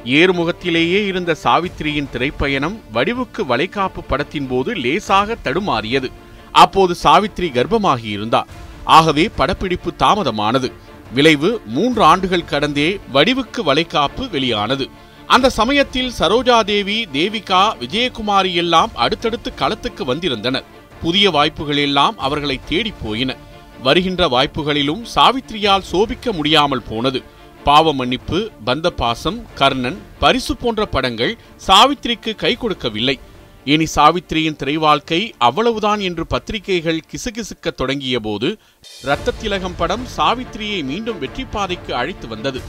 ஏறுமுகத்திலேயே 0.05 1.01
இருந்த 1.05 1.35
சாவித்ரியின் 1.43 2.11
திரைப்பயணம் 2.13 2.79
வடிவுக்கு 2.93 3.43
வளைகாப்பு 3.47 4.03
படத்தின் 4.07 4.47
போது 4.47 4.73
லேசாக 4.75 5.37
தடுமாறியது. 5.43 6.11
அப்போது 6.51 6.95
சாவித்ரி 7.03 7.39
கர்ப்பமாகியிருந்தார். 7.39 8.45
ஆகவே 8.83 9.29
படப்பிடிப்பு 9.35 9.93
தாமதமானது. 9.99 10.71
விளைவு 11.13 11.61
மூன்று 11.65 12.03
ஆண்டுகள் 12.03 12.45
கடந்தே 12.45 12.99
வடிவுக்கு 13.13 13.63
வளைக்காப்பு 13.65 14.29
வெளியானது. 14.29 14.89
அந்த 15.27 15.49
சமயத்தில் 15.49 16.11
சரோஜா 16.19 16.61
தேவி 16.61 17.07
தேவிகா 17.13 17.77
விஜயகுமாரி 17.79 18.53
எல்லாம் 18.53 18.91
அடுத்தடுத்து 18.95 19.53
களத்துக்கு 19.59 20.03
வந்திருந்தனர். 20.03 20.63
புதிய 21.01 21.31
வாய்ப்புகள் 21.31 21.77
எல்லாம் 21.77 22.17
அவர்களை 22.17 22.59
தேடி 22.65 22.93
போயின. 23.03 23.35
வருகின்ற 23.83 24.27
வாய்ப்புகளிலும் 24.27 25.05
சாவித்ரியால் 25.15 25.81
சோபிக்க 25.81 26.31
முடியாமல் 26.31 26.83
போனது. 26.89 27.23
பாவ 27.63 27.93
மன்னிப்பு 27.93 28.51
பந்த 28.65 28.89
பாசம் 28.89 29.45
கர்ணன் 29.55 30.01
பரிசு 30.19 30.55
போன்ற 30.55 30.85
படங்கள் 30.85 31.37
சாவித்ரிக்கு 31.67 32.35
கை 32.35 32.55
கொடுக்கவில்லை. 32.55 33.19
இனி 33.65 33.85
சாவித்ரியின் 33.95 34.57
திரைவாழ்க்கை 34.59 35.31
அவ்வளவுதான் 35.37 35.99
என்று 35.99 36.27
பத்திரிகைகள் 36.27 36.99
கிசுகிசுக்க 37.11 37.71
தொடங்கிய 37.71 38.19
போது 38.19 38.57
ரத்த 39.03 39.31
திலகம் 39.31 39.75
படம் 39.75 40.05
சாவித்திரியை 40.17 40.83
மீண்டும் 40.83 41.19
வெற்றி 41.19 41.45
பாதைக்கு 41.45 41.95
அழைத்து 41.95 42.27
வந்தது. 42.27 42.61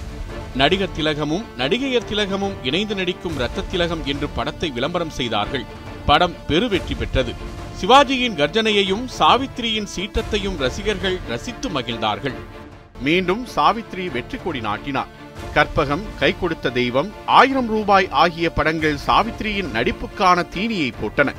நடிகர் 0.55 0.97
திலகமும் 0.97 1.45
நடிகையர் 1.59 2.09
திலகமும் 2.09 2.57
இணைந்து 2.63 2.95
நடிக்கும் 2.95 3.37
ரத்த 3.37 3.63
திலகம் 3.63 4.05
என்று 4.05 4.29
படத்தை 4.29 4.71
விளம்பரம் 4.71 5.11
செய்தார்கள். 5.11 5.65
படம் 6.07 6.35
பெரு 6.47 6.69
வெற்றி 6.69 6.95
பெற்றது. 6.95 7.35
சிவாஜியின் 7.81 8.39
கர்ஜனையையும் 8.41 9.05
சாவித்திரியின் 9.19 9.91
சீற்றத்தையும் 9.97 10.57
ரசிகர்கள் 10.57 11.19
ரசித்து 11.29 11.69
மகிழ்ந்தார்கள். 11.69 12.35
மீண்டும் 13.01 13.47
சாவித்ரி 13.57 14.11
வெற்றி 14.13 14.39
கொடி 14.39 14.61
நாட்டினார். 14.61 15.20
கற்பகம் 15.55 16.03
கை 16.19 16.39
கொடுத்த 16.41 16.71
தெய்வம் 16.71 17.09
ஆயிரம் 17.27 17.67
ரூபாய் 17.67 18.09
ஆகிய 18.09 18.51
படங்கள் 18.51 18.99
சாவித்ரியின் 19.07 19.71
நடிப்புக்கான 19.73 20.45
தீனியை 20.55 20.93
போட்டன. 21.03 21.35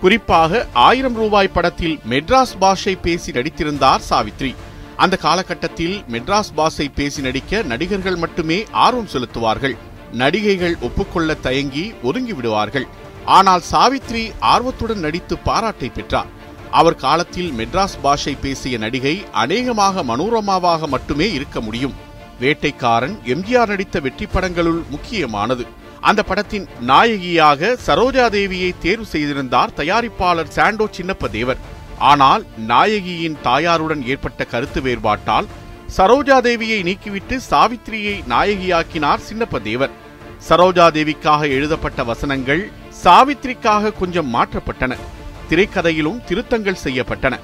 குறிப்பாக 0.00 0.66
ஆயிரம் 0.72 1.14
ரூபாய் 1.14 1.48
படத்தில் 1.48 2.00
மெட்ராஸ் 2.10 2.56
பாஷை 2.58 2.96
பேசி 2.96 3.32
நடித்திருந்தார் 3.32 4.06
சாவித்ரி. 4.10 4.54
அந்த 4.96 5.16
காலகட்டத்தில் 5.16 6.04
மெட்ராஸ் 6.12 6.54
பாஷை 6.54 6.88
பேசி 6.88 7.22
நடிக்க 7.22 7.62
நடிகர்கள் 7.62 8.16
மட்டுமே 8.16 8.64
ஆர்வம் 8.70 9.12
செலுத்துவார்கள். 9.12 9.76
நடிகைகள் 10.12 10.76
ஒப்புக்கொள்ள 10.80 11.34
தயங்கி 11.34 11.94
ஒதுங்கி 12.02 12.32
விடுவார்கள். 12.32 12.86
ஆனால் 13.24 13.62
சாவித்ரி 13.70 14.30
ஆர்வத்துடன் 14.40 14.98
நடித்து 14.98 15.38
பாராட்டை 15.38 15.88
பெற்றார். 15.88 16.26
அவர் 16.70 16.94
காலத்தில் 16.94 17.50
மெட்ராஸ் 17.50 18.00
பாஷை 18.02 18.34
பேசிய 18.34 18.78
நடிகை 18.78 19.24
அநேகமாக 19.32 20.02
மனோரமாவாக 20.02 20.86
மட்டுமே 20.86 21.32
இருக்க 21.32 21.60
முடியும். 21.60 22.06
வேட்டைக்காரன் 22.40 23.16
எம்ஜிஆர் 23.24 23.66
நடித்த 23.66 24.00
வெற்றி 24.00 24.26
படங்களுள் 24.26 24.82
முக்கியமானது. 24.90 25.66
அந்த 26.00 26.22
படத்தின் 26.22 26.66
நாயகியாக 26.80 27.76
சரோஜா 27.86 28.26
தேவியை 28.28 28.74
தேர்வு 28.82 29.04
செய்திருந்தார் 29.04 29.74
தயாரிப்பாளர் 29.76 30.54
சாண்டோ 30.56 30.88
சின்னப்பதேவர் 30.96 31.62
ஆனால் 31.98 32.46
நாயகியின் 32.66 33.36
தாயாருடன் 33.44 34.02
ஏற்பட்ட 34.06 34.44
கருத்து 34.44 34.80
வேறுபாட்டால் 34.80 35.48
சரோஜா 35.96 36.40
தேவியை 36.40 36.80
நீக்கிவிட்டு 36.82 37.38
சாவித்ரியை 37.50 38.16
நாயகியாக்கினார் 38.28 39.24
சின்னப்பதேவர் 39.28 39.96
சரோஜா 40.48 40.86
தேவிக்காக 40.90 41.40
எழுதப்பட்ட 41.48 42.04
வசனங்கள் 42.04 42.70
சாவித்ரிக்காக 43.04 43.92
கொஞ்சம் 43.98 44.34
மாற்றப்பட்டன. 44.34 44.96
திரைக்கதையிலும் 45.50 46.24
திருத்தங்கள் 46.24 46.82
செய்யப்பட்டன. 46.84 47.34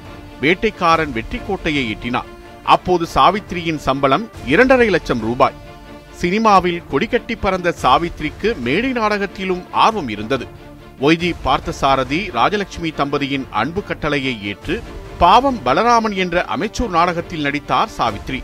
வேட்டைக்காரன் 0.40 1.12
வெற்றி 1.12 1.40
கோட்டையை 1.46 1.90
எட்டினார் 1.90 2.30
அப்போது 2.64 3.06
சாவித்ரியின் 3.14 3.76
சம்பளம் 3.76 4.30
இரண்டரை 4.47 4.88
லட்சம் 4.88 5.21
ரூபாய். 5.21 5.52
சினிமாவில் 6.14 6.83
கொடிகட்டி 6.92 7.37
பறந்த 7.40 7.75
சாவித்ரிக்கு 7.83 8.56
மேடை 8.56 8.92
நாடகத்திலும் 8.92 9.62
ஆர்வம் 9.73 10.09
இருந்தது. 10.09 10.47
ஒய்தி 11.00 11.35
பார்த்தசாரதி 11.44 12.21
ராஜலட்சுமி 12.30 12.90
தம்பதியின் 12.97 13.47
அன்பு 13.50 13.83
கட்டளையை 13.83 14.44
ஏற்று 14.44 14.83
பாவம் 15.18 15.59
பலராமன் 15.64 16.14
என்ற 16.14 16.44
அமைச்சூர் 16.56 16.88
நாடகத்தில் 16.88 17.40
நடித்தார் 17.40 17.88
சாவித்ரி. 17.99 18.42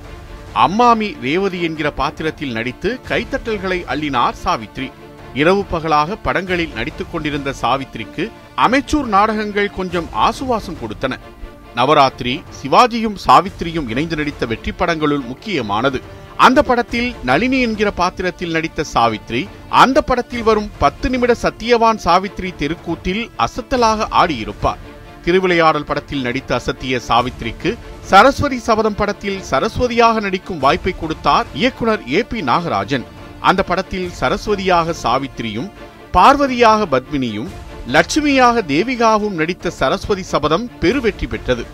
அம்மாமி 0.55 1.21
ரேவதி 1.21 1.63
என்கிற 1.63 1.91
பாத்திரத்தில் 1.91 2.53
நடித்து 2.53 3.01
கைத்தட்டல்களை 3.09 3.79
அள்ளினார் 3.95 4.35
சாவித்ரி. 4.45 4.91
இரவு 5.35 5.65
பகலாக 5.65 6.17
படங்களில் 6.17 6.73
நடித்துக் 6.73 7.13
கொண்டிருந்த 7.13 7.55
சாவித்ரிக்கு 7.63 8.31
அமைச்சூர் 8.57 9.05
நாடகங்கள் 9.05 9.71
கொஞ்சம் 9.71 10.09
ஆசுவாசம் 10.15 10.81
கொடுத்தன. 10.83 11.19
நவராத்திரி 11.75 12.43
சிவாஜியும் 12.59 13.17
சாவித்திரியும் 13.27 13.89
இணைந்து 13.89 14.17
நடித்த 14.17 14.47
வெற்றி 14.47 14.73
படங்களுள் 14.73 15.25
முக்கியமானது. 15.27 16.01
அந்த 16.37 16.63
படத்தில் 16.63 17.15
நளினி 17.25 17.61
என்கிற 17.61 17.91
பாத்திரத்தில் 17.91 18.55
நடித்த 18.57 18.85
சாவித்ரி 18.95 19.49
அந்த 19.69 20.03
படத்தில் 20.03 20.43
வரும் 20.43 20.71
பத்து 20.79 21.11
நிமிட 21.11 21.33
சத்தியவான் 21.43 22.01
சாவித்ரி 22.05 22.51
தெருக்கூத்தில் 22.59 23.23
அசத்தலாக 23.47 24.09
ஆடியிருப்பார். 24.23 24.81
திருவிளையாடல் 25.25 25.85
படத்தில் 25.85 26.23
நடித்த 26.23 26.61
அசத்திய 26.61 27.01
சாவித்ரிக்கு 27.09 27.77
சரஸ்வதி 28.11 28.59
சபதம் 28.59 28.95
படத்தில் 28.95 29.41
சரஸ்வதியாக 29.51 30.21
நடிக்கும் 30.21 30.59
வாய்ப்பை 30.59 30.95
கொடுத்தார் 31.01 31.47
இயக்குனர் 31.55 32.03
ஏ 32.13 32.23
பி 32.23 32.43
நாகராஜன். 32.43 33.05
அந்த 33.41 33.63
படத்தில் 33.63 34.09
சரஸ்வதியாக 34.21 34.95
சாவித்திரியும் 35.03 35.71
பார்வதியாக 36.13 36.87
பத்மினியும் 36.95 37.51
லட்சுமியாக 37.93 38.63
தேவிகாவும் 38.73 39.37
நடித்த 39.41 39.71
சரஸ்வதி 39.71 40.23
சபதம் 40.23 40.71
பெருவெற்றி 40.81 41.27
பெற்றது. 41.29 41.65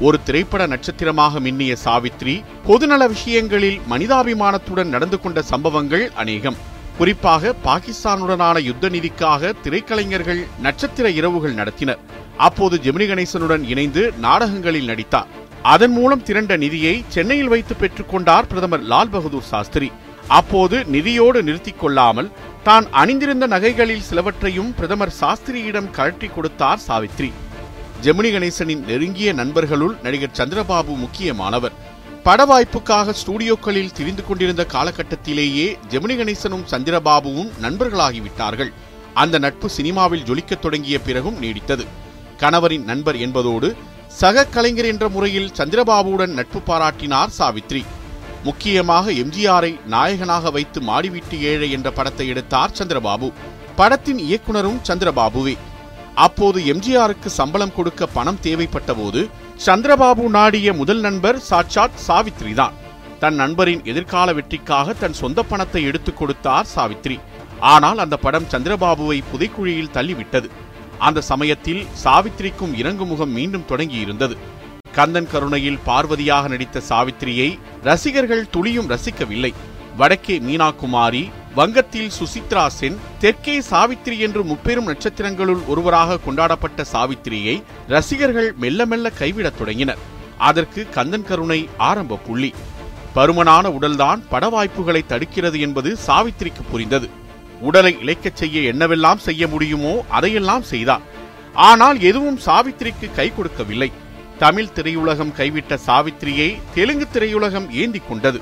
ஒரு 0.00 0.22
திரைப்பட 0.22 0.66
நட்சத்திரமாக 0.66 1.40
மின்னிய 1.40 1.76
சாவித்ரி 1.84 2.34
பொதுநல 2.66 3.06
விஷயங்களில் 3.06 3.80
மனிதாபிமானத்துடன் 3.90 4.92
நடந்து 4.94 5.20
கொண்ட 5.20 5.42
சம்பவங்கள் 5.42 6.12
அநேகம். 6.14 6.56
குறிப்பாக 6.98 7.54
பாகிஸ்தானுடனான 7.64 8.62
யுத்த 8.62 8.88
நிதிக்காக 8.88 9.52
திரைக்கலைஞர்கள் 9.64 10.42
நட்சத்திர 10.62 11.10
இரவுகள் 11.10 11.54
நடத்தினர். 11.54 12.02
அப்போது 12.36 12.76
ஜெமினி 12.76 13.08
கணேசனுடன் 13.10 13.66
இணைந்து 13.68 14.12
நாடகங்களில் 14.18 14.84
நடித்தார். 14.84 15.30
அதன் 15.62 15.90
மூலம் 15.90 16.22
திரண்ட 16.22 16.56
நிதியை 16.56 17.04
சென்னையில் 17.08 17.52
வைத்து 17.54 17.76
பெற்றுக்கொண்டார் 17.80 18.48
பிரதமர் 18.48 18.82
லால் 18.82 19.10
பகதூர் 19.10 19.50
சாஸ்திரி. 19.52 19.90
அப்போது 20.28 20.84
நிதியோடு 20.92 21.42
நிறுத்திக் 21.42 21.80
கொள்ளாமல் 21.80 22.30
தான் 22.62 22.86
அணிந்திருந்த 22.90 23.46
நகைகளில் 23.46 24.06
சிலவற்றையும் 24.10 24.74
பிரதமர் 24.74 25.12
சாஸ்திரியிடம் 25.20 25.90
கழற்றி 25.90 26.28
கொடுத்தார் 26.28 26.80
சாவித்ரி. 26.88 27.32
ஜெமினி 28.00 28.30
கணேசனின் 28.32 28.84
நெருங்கிய 28.84 29.32
நண்பர்களுள் 29.32 29.96
நடிகர் 30.02 30.36
சந்திரபாபு 30.38 30.96
முக்கியமானவர். 30.96 31.72
பட 32.22 32.44
வாய்ப்புக்காக 32.44 33.14
ஸ்டூடியோக்களில் 33.20 33.92
திரிந்து 33.92 34.26
கொண்டிருந்த 34.26 34.66
காலகட்டத்திலேயே 34.72 35.76
ஜெமினி 35.88 36.16
கணேசனும் 36.16 36.64
சந்திரபாபுவும் 36.70 37.50
நண்பர்களாகிவிட்டார்கள். 37.62 38.72
அந்த 39.14 39.38
நட்பு 39.38 39.70
சினிமாவில் 39.70 40.22
ஜொலிக்கத் 40.22 40.58
தொடங்கிய 40.58 40.98
பிறகும் 40.98 41.42
நீடித்தது. 41.42 41.86
கணவரின் 42.38 42.84
நண்பர் 42.84 43.16
என்பதோடு 43.16 43.76
சக 44.06 44.44
கலைஞர் 44.44 44.84
என்ற 44.84 45.08
முறையில் 45.08 45.52
சந்திரபாபுவுடன் 45.56 46.26
நட்பு 46.26 46.60
பாராட்டினார் 46.66 47.28
சாவித்ரி. 47.38 47.84
முக்கியமாக 48.42 49.12
எம்ஜிஆரை 49.12 49.86
நாயகனாக 49.86 50.50
வைத்து 50.50 50.80
மாடிவிட்டு 50.80 51.40
ஏழை 51.40 51.70
என்ற 51.70 51.90
படத்தை 51.90 52.28
எடுத்தார் 52.28 52.70
சந்திரபாபு. 52.78 53.32
படத்தின் 53.76 54.18
இயக்குனரும் 54.18 54.80
சந்திரபாபுவே. 54.88 55.56
அப்போது 56.14 56.60
எம்ஜிஆருக்கு 56.60 57.26
சம்பளம் 57.26 57.74
கொடுக்க 57.74 58.06
பணம் 58.06 58.40
தேவைப்பட்ட 58.40 58.94
போது 58.94 59.28
சந்திரபாபு 59.66 60.28
நாடிய 60.28 60.72
முதல் 60.72 61.00
நண்பர் 61.00 61.38
சாட்சாத் 61.40 61.90
சாவித்ரி 62.08 62.54
தான் 62.54 62.72
தன் 63.20 63.34
நண்பரின் 63.34 63.84
எதிர்கால 63.84 64.32
வெற்றிக்காக 64.32 64.92
தன் 64.92 65.12
சொந்த 65.12 65.42
பணத்தை 65.42 65.84
எடுத்துக் 65.84 66.16
கொடுத்தார் 66.16 66.66
சாவித்ரி. 66.76 67.20
ஆனால் 67.60 67.98
அந்த 67.98 68.16
படம் 68.16 68.44
சந்திரபாபுவை 68.50 69.22
புதைக்குழியில் 69.32 69.90
தள்ளிவிட்டது. 69.90 70.50
அந்த 70.98 71.20
சமயத்தில் 71.20 71.86
சாவித்ரிக்கும் 72.04 72.76
இறங்கு 72.76 73.04
முகம் 73.04 73.30
மீண்டும் 73.30 73.64
தொடங்கியிருந்தது. 73.68 74.36
கந்தன் 74.96 75.28
கருணையில் 75.30 75.82
பார்வதியாக 75.86 76.48
நடித்த 76.48 76.80
சாவித்திரியை 76.88 77.48
ரசிகர்கள் 77.82 78.50
துளியும் 78.50 78.90
ரசிக்கவில்லை. 78.90 79.50
வடக்கே 79.96 80.36
மீனாகுமாரி 80.38 81.22
வங்கத்தில் 81.54 82.12
சுசித்ரா 82.18 82.66
சென் 82.66 82.96
தெற்கே 83.18 83.56
சாவித்திரி 83.60 84.18
என்று 84.18 84.44
முப்பெரும் 84.44 84.88
நட்சத்திரங்களுள் 84.88 85.60
ஒருவராக 85.66 86.18
கொண்டாடப்பட்ட 86.18 86.84
சாவித்திரியை 86.92 87.56
ரசிகர்கள் 87.88 88.48
மெல்ல 88.64 88.86
மெல்ல 88.86 89.10
கைவிடத் 89.10 89.58
தொடங்கினர். 89.58 90.00
அதற்கு 90.38 90.86
கந்தன் 90.96 91.26
கருணை 91.28 91.60
ஆரம்ப 91.90 92.20
புள்ளி. 92.26 92.50
பருமனான 93.16 93.66
உடல்தான் 93.78 94.22
பட 94.28 94.48
வாய்ப்புகளை 94.48 95.04
தடுக்கிறது 95.08 95.60
என்பது 95.60 95.92
சாவித்திரிக்கு 96.06 96.64
புரிந்தது. 96.70 97.10
உடலை 97.60 97.96
இழைக்கச் 98.04 98.40
செய்ய 98.40 98.72
என்னவெல்லாம் 98.72 99.24
செய்ய 99.28 99.48
முடியுமோ 99.48 99.94
அதையெல்லாம் 100.08 100.66
செய்தார் 100.72 101.06
ஆனால் 101.68 102.00
எதுவும் 102.00 102.42
சாவித்திரிக்கு 102.46 103.14
கை 103.14 103.32
கொடுக்கவில்லை. 103.34 103.92
தமிழ் 104.38 104.72
திரையுலகம் 104.74 105.32
கைவிட்ட 105.38 105.78
சாவித்திரியை 105.86 106.56
தெலுங்கு 106.74 107.06
திரையுலகம் 107.12 107.70
ஏந்திக் 107.70 108.08
கொண்டது. 108.08 108.40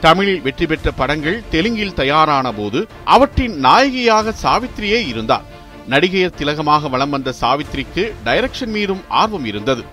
தமிழில் 0.00 0.42
வெற்றி 0.42 0.66
பெற்ற 0.66 0.90
படங்கள் 0.90 1.42
தெலுங்கில் 1.50 1.94
தயாரான 1.94 2.52
போது 2.52 2.86
அவற்றின் 3.04 3.56
நாயகியாக 3.56 4.34
சாவித்திரியே 4.42 5.06
இருந்தார். 5.06 5.44
நடிகையர் 5.88 6.38
திலகமாக 6.38 6.88
வலம் 6.88 7.10
வந்த 7.10 7.34
சாவித்திரிக்கு 7.40 8.12
டைரக்ஷன் 8.24 8.72
மீதும் 8.76 9.02
ஆர்வம் 9.08 9.44
இருந்தது. 9.44 9.84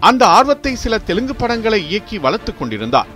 அந்த 0.00 0.26
ஆர்வத்தை 0.26 0.74
சில 0.74 0.98
தெலுங்கு 0.98 1.34
படங்களை 1.34 1.88
இயக்கி 1.88 2.18
வளர்த்துக் 2.18 2.58
கொண்டிருந்தார். 2.58 3.10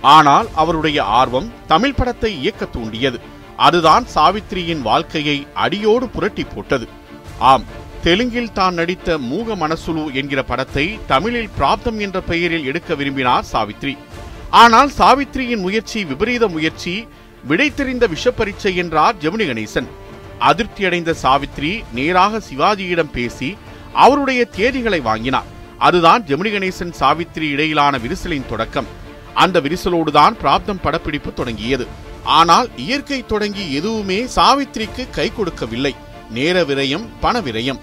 ஆனால் 0.00 0.46
அவருடைய 0.54 1.02
ஆர்வம் 1.02 1.52
தமிழ் 1.66 1.94
படத்தை 1.94 2.40
இயக்க 2.40 2.64
தூண்டியது. 2.64 3.20
அதுதான் 3.56 4.06
சாவித்திரியின் 4.14 4.82
வாழ்க்கையை 4.82 5.46
அடியோடு 5.54 6.08
புரட்டி 6.08 6.44
போட்டது. 6.44 6.88
ஆம் 7.38 7.64
தெலுங்கில் 8.06 8.52
தான் 8.56 8.76
நடித்த 8.78 9.18
மூக 9.30 9.54
மனசுலு 9.62 10.02
என்கிற 10.18 10.40
படத்தை 10.50 10.84
தமிழில் 11.12 11.48
பிராப்தம் 11.56 11.98
என்ற 12.04 12.18
பெயரில் 12.28 12.66
எடுக்க 12.70 12.94
விரும்பினார் 12.98 13.46
சாவித்ரி. 13.52 13.94
ஆனால் 14.62 14.90
சாவித்ரியின் 14.98 15.64
முயற்சி 15.66 16.00
விபரீத 16.10 16.46
முயற்சி 16.56 16.92
விடை 17.50 17.66
தெரிந்த 17.78 18.04
விஷப்பரீட்சை 18.12 18.72
என்றார் 18.82 19.18
ஜெமினி 19.22 19.46
கணேசன். 19.48 19.88
அதிருப்தியடைந்த 20.50 21.14
சாவித்ரி 21.22 21.72
நேராக 21.98 22.40
சிவாஜியிடம் 22.48 23.12
பேசி 23.16 23.50
அவருடைய 24.04 24.40
தேதிகளை 24.58 25.00
வாங்கினார். 25.08 25.50
அதுதான் 25.88 26.24
ஜெமினி 26.30 26.52
கணேசன் 26.54 26.94
சாவித்ரி 27.00 27.48
இடையிலான 27.56 27.98
விரிசலின் 28.04 28.48
தொடக்கம். 28.52 28.90
அந்த 29.44 29.56
விரிசலோடுதான் 29.66 30.38
பிராப்தம் 30.44 30.84
படப்பிடிப்பு 30.86 31.32
தொடங்கியது. 31.40 31.88
ஆனால் 32.38 32.68
இயற்கை 32.86 33.20
தொடங்கி 33.34 33.66
எதுவுமே 33.80 34.20
சாவித்ரிக்கு 34.38 35.04
கை 35.18 35.28
கொடுக்கவில்லை. 35.32 35.94
நேர 36.36 36.56
விரயம் 36.70 37.04
பண 37.20 37.40
விரயம். 37.48 37.82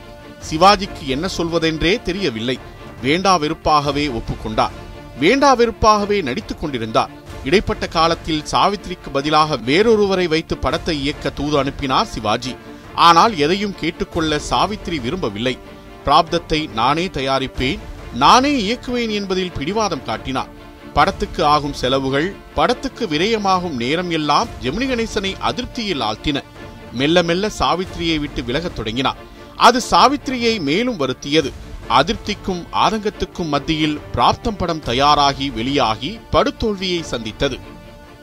சிவாஜிக்கு 0.50 1.06
என்ன 1.06 1.28
சொல்வதென்றே 1.38 2.02
தெரியவில்லை. 2.02 2.60
வேண்டா 3.02 3.40
வெறுப்பாகவே 3.40 4.06
ஒப்புக்கொண்டார். 4.20 4.76
வேண்டா 5.20 5.56
வெறுப்பாகவே 5.56 6.22
நடித்துக் 6.22 6.62
கொண்டிருந்தார். 6.62 7.10
இடைப்பட்ட 7.44 7.88
காலத்தில் 7.88 8.44
சாவித்ரிக்கு 8.52 9.10
பதிலாக 9.14 9.58
வேறொருவரை 9.58 10.28
வைத்து 10.28 10.58
படத்தை 10.58 11.02
இயக்க 11.02 11.30
தூது 11.30 11.58
அனுப்பினார் 11.58 12.06
சிவாஜி. 12.06 12.56
ஆனால் 12.96 13.38
எதையும் 13.38 13.76
கேட்டுக்கொள்ள 13.76 14.42
சாவித்ரி 14.50 15.02
விரும்பவில்லை. 15.02 15.58
பிராப்தத்தை 16.06 16.70
நானே 16.70 17.08
தயாரிப்பேன் 17.08 17.80
நானே 18.14 18.52
இயக்குவேன் 18.62 19.10
என்பதில் 19.10 19.52
பிடிவாதம் 19.52 20.04
காட்டினார். 20.04 20.48
படத்துக்கு 20.94 21.46
ஆகும் 21.46 21.74
செலவுகள் 21.74 22.36
படத்துக்கு 22.56 23.08
விரயமாகும் 23.08 23.76
நேரம் 23.76 24.10
எல்லாம் 24.10 24.48
ஜெமினி 24.64 24.88
கணேசனை 24.88 25.36
அதிருப்தியில் 25.42 26.02
ஆழ்த்தின. 26.02 26.44
மெல்ல 26.92 27.24
மெல்ல 27.24 27.52
சாவித்திரியை 27.60 28.20
விட்டு 28.20 28.42
விலகத் 28.42 28.76
தொடங்கினார். 28.76 29.32
அது 29.56 29.82
சாவித்திரியை 29.92 30.60
மேலும் 30.60 31.00
வருத்தியது. 31.00 31.52
அதிருப்திக்கும் 31.90 32.64
ஆதங்கத்துக்கும் 32.74 33.48
மத்தியில் 33.48 34.00
பிராப்தம் 34.16 34.58
படம் 34.58 34.84
தயாராகி 34.84 35.50
வெளியாகி 35.50 36.20
படுதோல்வியை 36.32 37.02
சந்தித்தது. 37.02 37.58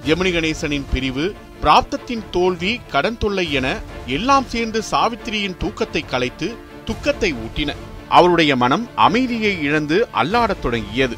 ஜெமினி 0.06 0.32
கணேசனின் 0.32 0.84
பிரிவு 0.92 1.34
பிராப்தத்தின் 1.62 2.22
தோல்வி 2.30 2.80
கடன் 2.90 3.18
தொல்லை 3.18 3.52
என 3.52 3.78
எல்லாம் 4.06 4.44
சேர்ந்து 4.48 4.82
சாவித்திரியின் 4.90 5.56
தூக்கத்தை 5.56 6.04
கலைத்து 6.06 6.54
துக்கத்தை 6.84 7.34
ஊட்டின. 7.34 7.74
அவருடைய 8.08 8.56
மனம் 8.56 8.88
அமைதியை 8.94 9.62
இழந்து 9.62 10.08
அல்லாடத் 10.14 10.62
தொடங்கியது. 10.62 11.16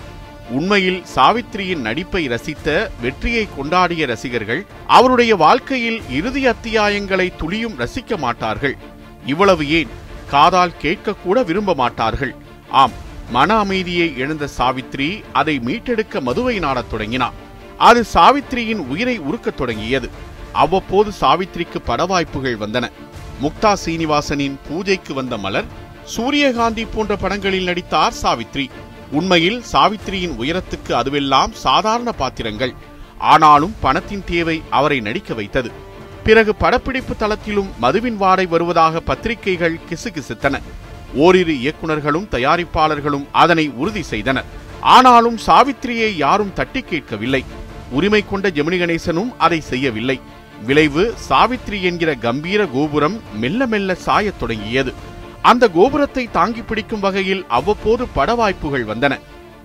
உண்மையில் 0.51 1.05
சாவித்திரியின் 1.15 1.81
நடிப்பை 1.81 2.29
ரசித்த 2.29 2.91
வெற்றியை 3.01 3.49
கொண்டாடிய 3.59 4.07
ரசிகர்கள் 4.07 4.67
அவருடைய 4.87 5.37
வாழ்க்கையில் 5.37 6.03
இறுதி 6.11 6.47
அத்தியாயங்களை 6.47 7.37
துளியும் 7.37 7.79
ரசிக்க 7.79 8.19
மாட்டார்கள். 8.19 8.77
இவ்வளவு 9.27 9.71
ஏன்? 9.71 9.89
காதால் 10.33 10.79
கேட்கக்கூட 10.83 11.45
விரும்ப 11.45 11.75
மாட்டார்கள் 11.75 12.35
ஆம் 12.71 12.95
மன 13.31 13.55
அமைதியை 13.55 14.07
இழந்த 14.17 14.49
சாவித்ரி 14.59 15.09
அதை 15.33 15.55
மீட்டெடுக்க 15.65 16.21
மதுவை 16.21 16.59
நாடத் 16.59 16.91
தொடங்கினார். 16.91 17.37
அது 17.79 18.05
சாவித்திரியின் 18.15 18.83
உயிரை 18.93 19.21
உருக்கத் 19.21 19.57
தொடங்கியது. 19.57 20.09
அவ்வப்போது 20.53 21.11
சாவித்திரிக்கு 21.21 21.79
பட 21.85 22.07
வாய்ப்புகள் 22.07 22.59
வந்தன. 22.59 22.91
முக்தா 23.43 23.73
சீனிவாசனின் 23.85 24.57
பூஜைக்கு 24.69 25.15
வந்த 25.15 25.37
மலர் 25.37 25.71
சூரியகாந்தி 26.05 26.85
போன்ற 26.85 27.17
படங்களில் 27.17 27.65
நடித்தார் 27.65 28.19
சாவித்ரி. 28.23 28.67
உண்மையில் 29.11 29.63
சாவித்திரியின் 29.73 30.37
உயரத்துக்கு 30.43 30.93
அதுவெல்லாம் 31.01 31.53
சாதாரண 31.67 32.13
பாத்திரங்கள். 32.13 32.75
ஆனாலும் 33.19 33.75
பணத்தின் 33.81 34.25
தேவை 34.27 34.63
அவரை 34.71 35.01
நடிக்க 35.01 35.35
வைத்தது. 35.35 35.71
பிறகு 36.25 36.55
படப்பிடிப்பு 36.55 37.15
தளத்திலும் 37.15 37.71
மதுவின் 37.79 38.17
வாடை 38.17 38.47
வருவதாக 38.47 39.01
பத்திரிகைகள் 39.01 39.81
கிசுகிசுத்தன. 39.89 40.61
ஓரிரு 41.15 41.53
இயக்குனர்களும் 41.53 42.27
தயாரிப்பாளர்களும் 42.31 43.27
அதனை 43.33 43.69
உறுதி 43.69 44.03
செய்தனர். 44.03 44.45
ஆனாலும் 44.81 45.39
சாவித்திரியை 45.47 46.17
யாரும் 46.17 46.53
தட்டி 46.53 46.81
கேட்கவில்லை. 46.81 47.45
உரிமை 47.91 48.25
கொண்ட 48.31 48.51
ஜெமினி 48.51 48.79
கணேசனும் 48.79 49.33
அதை 49.39 49.61
செய்யவில்லை. 49.61 50.21
விளைவு 50.67 51.15
சாவித்ரி 51.29 51.83
என்கிற 51.83 52.15
கம்பீர 52.15 52.67
கோபுரம் 52.67 53.21
மெல்ல 53.39 53.67
மெல்ல 53.67 53.97
சாயத் 54.07 54.41
தொடங்கியது. 54.41 54.93
அந்த 55.43 55.69
கோபுரத்தை 55.69 56.31
தாங்கி 56.31 56.63
பிடிக்கும் 56.63 57.01
வகையில் 57.01 57.45
அவ்வப்போது 57.49 58.07
பட 58.09 58.35
வாய்ப்புகள் 58.35 58.85
வந்தன. 58.85 59.21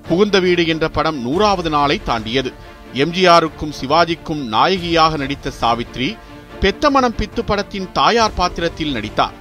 புகுந்த 0.08 0.40
வீடு 0.40 0.68
என்ற 0.68 0.88
படம் 0.90 1.22
நூறாவது 1.22 1.70
நாளை 1.70 2.02
தாண்டியது. 2.04 2.54
எம்ஜிஆருக்கும் 2.94 3.74
சிவாஜிக்கும் 3.82 4.44
நாயகியாக 4.46 5.18
நடித்த 5.18 5.52
சாவித்ரி 5.62 6.18
பெத்தமணம் 6.62 7.16
பித்து 7.18 7.42
படத்தின் 7.46 7.88
தாயார் 7.94 8.34
பாத்திரத்தில் 8.34 8.92
நடித்தார். 8.92 9.36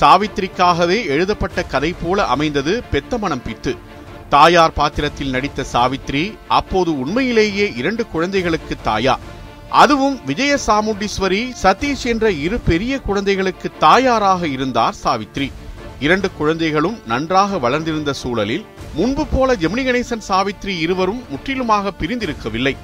சாவித்திரிக்காகவே 0.00 0.98
எழுதப்பட்ட 1.06 1.62
கதை 1.62 1.94
போல 2.02 2.26
அமைந்தது 2.34 2.82
பெத்தமணம் 2.90 3.42
பித்து. 3.46 3.72
தாயார் 4.28 4.72
பாத்திரத்தில் 4.72 5.30
நடித்த 5.30 5.66
சாவித்ரி 5.72 6.22
அப்போது 6.48 6.98
உண்மையிலேயே 6.98 7.66
இரண்டு 7.76 8.06
குழந்தைகளுக்கு 8.06 8.76
தாயார் 8.82 9.24
அதுவும் 9.82 10.16
விஜய 10.24 10.58
சாமுண்டீஸ்வரி 10.66 11.42
சதீஷ் 11.62 12.06
என்ற 12.12 12.30
இரு 12.30 12.58
பெரிய 12.70 13.00
குழந்தைகளுக்கு 13.00 13.70
தாயாராக 13.78 14.46
இருந்தார் 14.46 14.96
சாவித்ரி. 15.04 15.48
இரண்டு 16.00 16.30
குழந்தைகளும் 16.32 16.98
நன்றாக 17.06 17.58
வளர்ந்திருந்த 17.58 18.12
சூழலில் 18.12 18.64
முன்பு 18.94 19.26
போல 19.26 19.54
ஜெமினி 19.54 19.84
கணேசன் 19.86 20.28
சாவித்ரி 20.28 20.74
இருவரும் 20.78 21.22
முற்றிலுமாக 21.30 21.92
பிரிந்திருக்கவில்லை. 22.00 22.76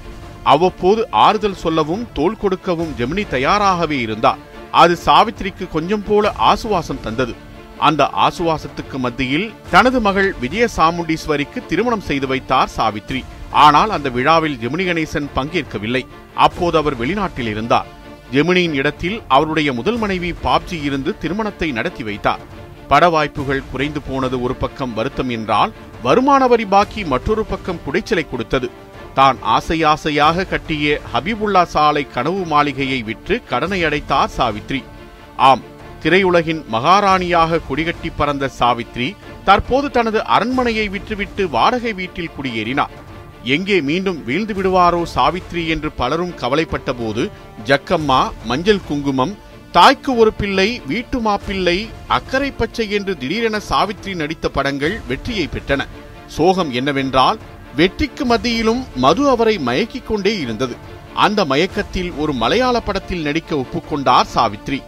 அவ்வப்போது 0.42 1.10
ஆறுதல் 1.10 1.60
சொல்லவும் 1.64 2.06
தோள் 2.12 2.40
கொடுக்கவும் 2.42 2.94
ஜெமினி 2.98 3.24
தயாராகவே 3.28 4.00
இருந்தார். 4.00 4.40
அது 4.70 4.98
சாவித்திரிக்கு 5.06 5.68
கொஞ்சம் 5.68 6.04
போல 6.08 6.32
ஆசுவாசம் 6.50 7.00
தந்தது. 7.00 7.34
அந்த 7.78 8.10
ஆசுவாசத்துக்கு 8.26 8.98
மத்தியில் 8.98 9.52
தனது 9.70 10.00
மகள் 10.00 10.34
விஜய 10.42 10.68
சாமுண்டீஸ்வரிக்கு 10.76 11.66
திருமணம் 11.66 12.06
செய்து 12.08 12.26
வைத்தார் 12.26 12.72
சாவித்ரி. 12.76 13.22
ஆனால் 13.50 13.90
அந்த 13.90 14.08
விழாவில் 14.08 14.58
ஜெமினி 14.62 14.84
கணேசன் 14.88 15.32
பங்கேற்கவில்லை. 15.36 16.02
அப்போது 16.34 16.78
அவர் 16.78 16.98
வெளிநாட்டில் 17.00 17.50
இருந்தார். 17.54 17.90
ஜெமினியின் 18.32 18.72
இடத்தில் 18.72 19.22
அவருடைய 19.28 19.72
முதல் 19.72 19.96
மனைவி 19.96 20.32
பாப்ஜி 20.44 20.78
இருந்து 20.82 21.18
திருமணத்தை 21.18 21.72
நடத்தி 21.72 22.02
வைத்தார். 22.02 22.44
பட 22.88 23.08
வாய்ப்புகள் 23.08 23.68
குறைந்து 23.72 24.00
போனது 24.00 24.36
ஒரு 24.42 24.54
பக்கம் 24.54 24.94
வருத்தம் 24.94 25.28
என்றால் 25.28 25.72
வருமான 26.02 26.46
வரி 26.46 26.64
பாக்கி 26.64 27.04
மற்றொரு 27.04 27.44
பக்கம் 27.44 27.82
குடைச்சலை 27.86 28.24
கொடுத்தது. 28.30 28.70
தான் 29.18 29.38
ஆசை 29.54 29.76
ஆசையாக 29.92 30.44
கட்டிய 30.52 30.86
ஹபீபுல்லா 31.12 31.62
சாலை 31.74 32.04
கனவு 32.14 32.42
மாளிகையை 32.52 33.00
விற்று 33.08 33.36
கடனை 33.50 33.80
அடைத்தார் 33.88 34.34
சாவித்ரி. 34.36 34.80
ஆம் 35.48 35.62
திரையுலகின் 36.02 36.62
மகாராணியாக 36.74 37.60
கொடிகட்டி 37.68 38.10
பறந்த 38.16 38.44
சாவித்ரி 38.58 39.08
தற்போது 39.48 39.86
தனது 39.96 40.20
அரண்மனையை 40.36 40.86
விற்றுவிட்டு 40.94 41.44
வாடகை 41.56 41.92
வீட்டில் 42.00 42.34
குடியேறினார். 42.36 42.94
எங்கே 43.54 43.76
மீண்டும் 43.88 44.18
வீழ்ந்து 44.24 44.54
விடுவாரோ 44.54 45.02
சாவித்ரி 45.14 45.62
என்று 45.74 45.88
பலரும் 46.00 46.34
கவலைப்பட்ட 46.42 46.90
போது 47.00 47.22
ஜக்கம்மா 47.70 48.20
மஞ்சள் 48.50 48.86
குங்குமம் 48.88 49.36
தாய்க்கு 49.76 50.12
ஒரு 50.22 50.32
பிள்ளை 50.40 50.68
வீட்டு 50.90 51.18
மாப்பிள்ளை 51.26 51.78
அக்கறை 52.16 52.50
பச்சை 52.52 52.86
என்று 52.98 53.12
திடீரென 53.22 53.60
சாவித்ரி 53.70 54.14
நடித்த 54.14 54.48
படங்கள் 54.48 54.96
வெற்றியை 55.08 55.46
பெற்றன. 55.54 55.82
சோகம் 56.36 56.70
என்னவென்றால் 56.80 57.38
வெற்றிக்கு 57.76 58.24
மத்தியிலும் 58.24 58.86
மது 58.94 59.28
அவரை 59.28 59.58
மயக்கிக் 59.58 60.06
கொண்டே 60.06 60.38
இருந்தது. 60.38 60.76
அந்த 61.14 61.44
மயக்கத்தில் 61.44 62.12
ஒரு 62.12 62.32
மலையாள 62.32 62.80
படத்தில் 62.80 63.22
நடிக்க 63.22 63.56
ஒப்புக்கொண்டார் 63.56 64.28
சாவித்ரி. 64.34 64.82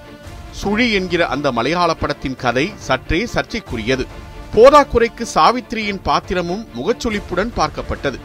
சுழி 0.51 0.92
என்கிற 0.92 1.27
அந்த 1.27 1.53
மலையாள 1.53 1.94
படத்தின் 1.94 2.37
கதை 2.37 2.73
சற்றே 2.77 3.29
சர்ச்சைக்குரியது. 3.35 4.07
போதாக்குறைக்கு 4.55 5.25
சாவித்ரியின் 5.35 6.03
பாத்திரமும் 6.03 6.66
முகச்சொலிப்புடன் 6.77 7.53
பார்க்கப்பட்டது. 7.57 8.20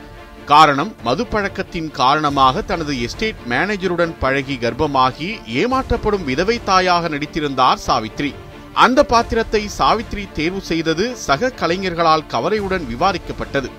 காரணம் 0.45 0.95
மது 1.03 1.25
பழக்கத்தின் 1.25 1.91
காரணமாக 1.91 2.61
தனது 2.61 3.01
எஸ்டேட் 3.01 3.41
மேனேஜருடன் 3.49 4.13
பழகி 4.19 4.55
கர்ப்பமாகி 4.55 5.29
ஏமாற்றப்படும் 5.47 6.23
விதவை 6.23 6.63
தாயாக 6.63 7.09
நடித்திருந்தார் 7.09 7.83
சாவித்ரி. 7.87 8.33
அந்த 8.73 9.03
பாத்திரத்தை 9.03 9.69
சாவித்ரி 9.77 10.31
தேர்வு 10.31 10.61
செய்தது 10.61 11.15
சக 11.15 11.51
கலைஞர்களால் 11.55 12.27
கவலையுடன் 12.27 12.87
விவாதிக்கப்பட்டது. 12.93 13.69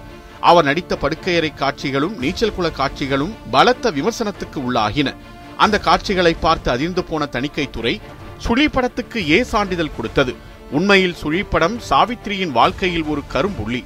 அவர் 0.40 0.64
நடித்த 0.64 0.98
படுக்கையறை 1.00 1.54
காட்சிகளும் 1.54 2.18
நீச்சல் 2.18 2.54
குள 2.54 2.70
காட்சிகளும் 2.70 3.34
பலத்த 3.50 3.90
விமர்சனத்துக்கு 3.90 4.58
உள்ளாகின. 4.60 5.14
அந்த 5.56 5.78
காட்சிகளை 5.78 6.34
பார்த்து 6.34 6.70
அதிர்ந்து 6.70 7.04
போன 7.04 7.28
தணிக்கைத்துறை 7.32 8.00
சுழி 8.38 8.68
படத்துக்கு 8.68 9.30
ஏ 9.30 9.42
சான்றிதழ் 9.42 9.96
கொடுத்தது. 9.96 10.34
உண்மையில் 10.70 11.16
சுழிப்படம் 11.22 11.76
சாவித்திரியின் 11.90 12.50
வாழ்க்கையில் 12.50 13.04
ஒரு 13.04 13.22
கரும்புள்ளி. 13.32 13.84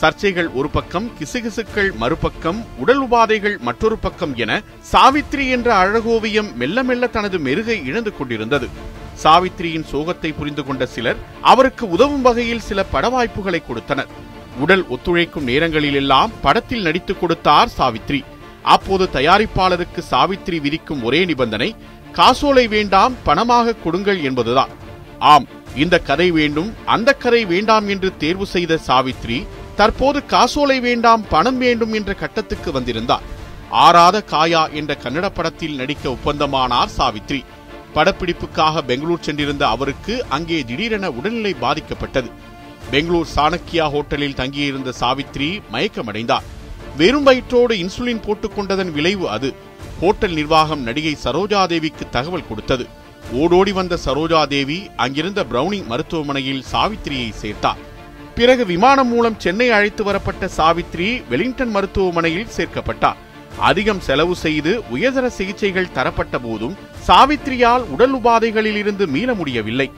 சர்ச்சைகள் 0.00 0.52
ஒரு 0.54 0.68
பக்கம் 0.68 1.10
கிசுகிசுக்கள் 1.18 1.94
மறுபக்கம் 1.94 2.64
உடல் 2.78 3.02
உபாதைகள் 3.02 3.58
மற்றொரு 3.58 3.98
பக்கம் 3.98 4.36
என 4.36 4.62
சாவித்ரி 4.92 5.50
என்ற 5.50 5.68
அழகோவியம் 5.82 6.54
மெல்ல 6.54 6.82
மெல்ல 6.82 7.06
தனது 7.06 7.38
மெருகை 7.38 7.84
இழந்து 7.84 8.16
கொண்டிருந்தது. 8.16 8.68
சாவித்ரியின் 9.22 9.86
சோகத்தை 9.92 10.34
புரிந்து 10.38 10.64
கொண்ட 10.64 10.86
சிலர் 10.86 11.16
அவருக்கு 11.42 11.90
உதவும் 11.90 12.22
வகையில் 12.22 12.60
சில 12.60 12.84
பட 12.84 13.08
வாய்ப்புகளை 13.08 13.62
கொடுத்தனர். 13.66 14.30
உடல் 14.58 14.84
ஒத்துழைக்கும் 14.88 15.48
நேரங்களிலெல்லாம் 15.50 16.30
படத்தில் 16.42 16.82
நடித்துக் 16.82 17.20
கொடுத்தார் 17.20 17.68
சாவித்ரி. 17.78 18.24
அப்போது 18.62 19.08
தயாரிப்பாளருக்கு 19.12 20.02
சாவித்ரி 20.10 20.60
விதிக்கும் 20.60 21.04
ஒரே 21.04 21.24
நிபந்தனை 21.24 21.76
காசோலை 22.12 22.68
வேண்டாம் 22.68 23.14
பணமாக 23.26 23.82
கொடுங்கள் 23.84 24.22
என்பதுதான். 24.22 24.68
ஆம் 25.18 25.46
இந்த 25.76 25.98
கதை 25.98 26.30
வேண்டும் 26.30 26.74
அந்த 26.84 27.12
கதை 27.12 27.44
வேண்டாம் 27.44 27.88
என்று 27.88 28.16
தேர்வு 28.16 28.46
செய்த 28.46 28.78
சாவித்ரி 28.86 29.46
தற்போது 29.76 30.26
காசோலை 30.26 30.80
வேண்டாம் 30.80 31.24
பணம் 31.28 31.58
வேண்டும் 31.58 31.92
என்ற 31.92 32.14
கட்டத்துக்கு 32.14 32.72
வந்திருந்தார். 32.72 33.22
ஆறாத 33.70 34.24
காயா 34.30 34.72
என்ற 34.72 34.96
கன்னட 35.02 35.28
படத்தில் 35.28 35.74
நடிக்க 35.74 36.10
ஒப்பந்தமானார் 36.10 36.88
சாவித்ரி. 36.98 37.44
படப்பிடிப்புக்காக 37.94 38.82
பெங்களூர் 38.82 39.20
சென்றிருந்த 39.20 39.68
அவருக்கு 39.68 40.24
அங்கே 40.28 40.62
திடீரென 40.62 41.10
உடல்நிலை 41.10 41.54
பாதிக்கப்பட்டது. 41.60 42.30
பெங்களூர் 42.90 43.26
சாணக்கியா 43.36 43.86
ஹோட்டலில் 43.90 44.34
தங்கியிருந்த 44.34 44.92
சாவித்ரி 45.00 45.60
மயக்கமடைந்தார். 45.72 46.48
வெறும் 46.96 47.26
வயிற்றோடு 47.26 47.74
இன்சுலின் 47.74 48.24
போட்டுக்கொண்டதன் 48.26 48.92
விளைவு 48.92 49.28
அது. 49.28 49.54
ஹோட்டல் 50.00 50.32
நிர்வாகம் 50.32 50.82
நடிகை 50.82 51.16
சரோஜாதேவிக்கு 51.24 52.08
தகவல் 52.10 52.48
கொடுத்தது. 52.48 52.86
ஓடோடி 53.32 53.72
வந்த 53.72 53.98
சரோஜாதேவி 54.04 54.86
அங்கிருந்த 54.96 55.44
பிரவுனிங் 55.44 55.86
மருத்துவமனையில் 55.86 56.64
சாவித்ரியை 56.72 57.32
சேர்த்தார். 57.42 57.80
பிறகு 58.34 58.66
விமானம் 58.66 59.08
மூலம் 59.08 59.38
சென்னை 59.38 59.70
அழைத்து 59.70 60.04
வரப்பட்ட 60.04 60.48
சாவித்ரி 60.56 61.22
வெலிங்டன் 61.28 61.70
மருத்துவமனையில் 61.70 62.52
சேர்க்கப்பட்டார். 62.56 63.14
அதிகம் 63.58 64.00
செலவு 64.00 64.34
செய்து 64.36 64.82
உயர்தர 64.90 65.28
சிகிச்சைகள் 65.28 65.92
தரப்பட்ட 65.92 66.38
போதும் 66.38 66.76
சாவித்ரியால் 67.08 67.80
உடல் 67.80 68.14
உபாதைகளில் 68.14 68.76
இருந்து 68.76 69.06
மீள 69.06 69.34
முடியவில்லை. 69.34 69.90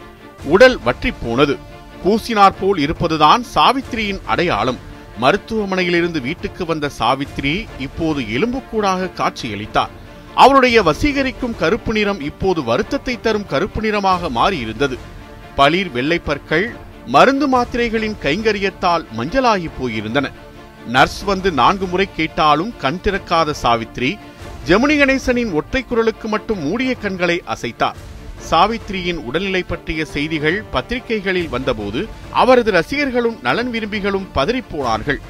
உடல் 0.44 0.78
வற்றி 0.84 1.12
போனது. 1.22 1.72
பூசினார் 2.04 2.56
போல் 2.60 2.78
இருப்பதுதான் 2.78 3.44
சாவித்திரியின் 3.54 4.20
அடையாளம். 4.32 4.80
மருத்துவமனையிலிருந்து 5.22 6.20
வீட்டுக்கு 6.20 6.62
வந்த 6.66 6.90
சாவித்ரி 6.98 7.52
இப்போது 7.78 8.20
எலும்புக்கூடாக 8.36 9.10
காட்சியளித்தார். 9.20 9.92
அவருடைய 10.34 10.76
வசீகரிக்கும் 10.82 11.58
கருப்பு 11.58 11.92
நிறம் 11.92 12.20
இப்போது 12.20 12.60
வருத்தத்தை 12.64 13.14
தரும் 13.20 13.46
கருப்பு 13.52 13.80
நிறமாக 13.80 14.30
மாறியிருந்தது. 14.38 14.96
பளிர் 15.58 15.90
வெள்ளைப்பற்கள் 15.96 16.66
மருந்து 17.06 17.46
மாத்திரைகளின் 17.48 18.16
கைங்கரியத்தால் 18.22 19.04
மஞ்சளாகி 19.18 19.68
போயிருந்தன. 19.78 20.26
நர்ஸ் 20.94 21.22
வந்து 21.24 21.50
நான்கு 21.60 21.86
முறை 21.86 22.06
கேட்டாலும் 22.16 22.72
கண் 22.76 23.00
திறக்காத 23.04 23.54
சாவித்ரி 23.62 24.10
ஜெமினி 24.68 24.96
கணேசனின் 24.98 25.52
ஒற்றை 25.52 25.82
குரலுக்கு 25.84 26.28
மட்டும் 26.28 26.60
மூடிய 26.66 26.94
கண்களை 26.94 27.42
அசைத்தார். 27.54 27.98
சாவித்ரியின் 28.50 29.20
உடல்நிலை 29.28 29.62
பற்றிய 29.62 30.04
செய்திகள் 30.04 30.58
பத்திரிகைகளில் 30.74 31.48
வந்தபோது 31.48 32.00
அவரது 32.42 32.70
ரசிகர்களும் 32.70 33.38
நலன் 33.42 33.70
விரும்பிகளும் 33.70 34.28
பதறிப்போனார்கள். 34.34 35.20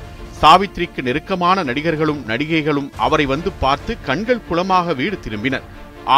சாவித்ரிக்கு 0.40 1.00
நெருக்கமான 1.02 1.62
நடிகர்களும் 1.62 2.22
நடிகைகளும் 2.28 2.88
அவரை 3.06 3.26
வந்து 3.26 3.50
பார்த்து 3.64 3.92
கண்கள் 4.00 4.46
குளமாக 4.48 4.94
வீடு 4.94 5.18
திரும்பினர். 5.24 5.66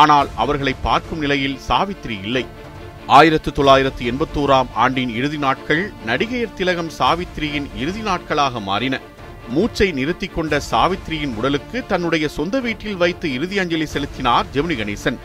ஆனால் 0.00 0.28
அவர்களை 0.36 0.74
பார்க்கும் 0.82 1.18
நிலையில் 1.18 1.58
சாவித்ரி 1.68 2.16
இல்லை. 2.22 2.44
ஆயிரத்து 3.06 3.52
தொள்ளாயிரத்து 3.52 4.04
எண்பத்தோராம் 4.12 4.70
ஆண்டின் 4.84 5.12
இறுதி 5.18 5.38
நாட்கள் 5.38 5.92
நடிகையர் 6.06 6.56
திலகம் 6.60 6.90
சாவித்ரியின் 6.98 7.68
இறுதி 7.82 8.00
நாட்களாக 8.00 8.60
மாறின. 8.60 9.00
மூச்சை 9.48 9.86
நிறுத்திக் 9.92 10.34
கொண்ட 10.34 10.60
சாவித்ரியின் 10.70 11.34
உடலுக்கு 11.38 11.78
தன்னுடைய 11.86 12.28
சொந்த 12.28 12.60
வீட்டில் 12.60 12.96
வைத்து 12.96 13.26
இறுதி 13.32 13.58
அஞ்சலி 13.58 13.86
செலுத்தினார் 13.86 14.46
ஜெமினி 14.54 14.76
கணேசன். 14.78 15.18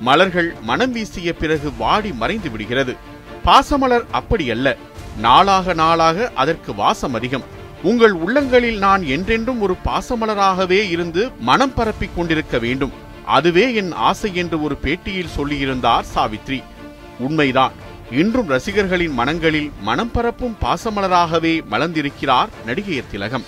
மலர்கள் 0.00 0.54
மனம் 0.62 0.92
வீசிய 0.92 1.32
பிறகு 1.32 1.72
வாடி 1.78 2.12
மறைந்து 2.12 2.50
விடுகிறது. 2.50 2.96
பாசமலர் 3.44 4.06
அப்படியல்ல. 4.12 4.76
நாளாக 5.18 5.72
நாளாக 5.72 6.30
அதற்கு 6.34 6.74
வாசம் 6.74 7.14
அதிகம். 7.14 7.42
உங்கள் 7.82 8.12
உள்ளங்களில் 8.12 8.78
நான் 8.78 9.02
என்றென்றும் 9.02 9.60
ஒரு 9.60 9.76
பாசமலராகவே 9.84 10.88
இருந்து 10.88 11.30
மனம் 11.40 11.74
பரப்பிக் 11.74 12.10
கொண்டிருக்க 12.16 12.58
வேண்டும். 12.58 12.92
அதுவே 13.26 13.74
என் 13.74 13.92
ஆசை 13.92 14.34
என்று 14.34 14.62
ஒரு 14.62 14.78
பேட்டியில் 14.82 15.28
சொல்லியிருந்தார் 15.36 16.04
சாவித்ரி. 16.14 16.62
உண்மைதான். 17.18 17.72
இன்றும் 18.10 18.48
ரசிகர்களின் 18.48 19.12
மனங்களில் 19.12 19.72
மனம் 19.82 20.10
பரப்பும் 20.10 20.56
பாசமலராகவே 20.60 21.60
மலர்ந்திருக்கிறார் 21.70 22.48
நடிகையர் 22.66 23.10
திலகம். 23.10 23.44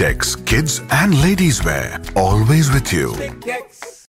Spictex 0.00 0.46
Kids 0.46 0.80
and 0.92 1.20
Ladies 1.20 1.62
Wear. 1.62 2.00
Always 2.16 2.70
with 2.72 2.90
you. 2.90 3.12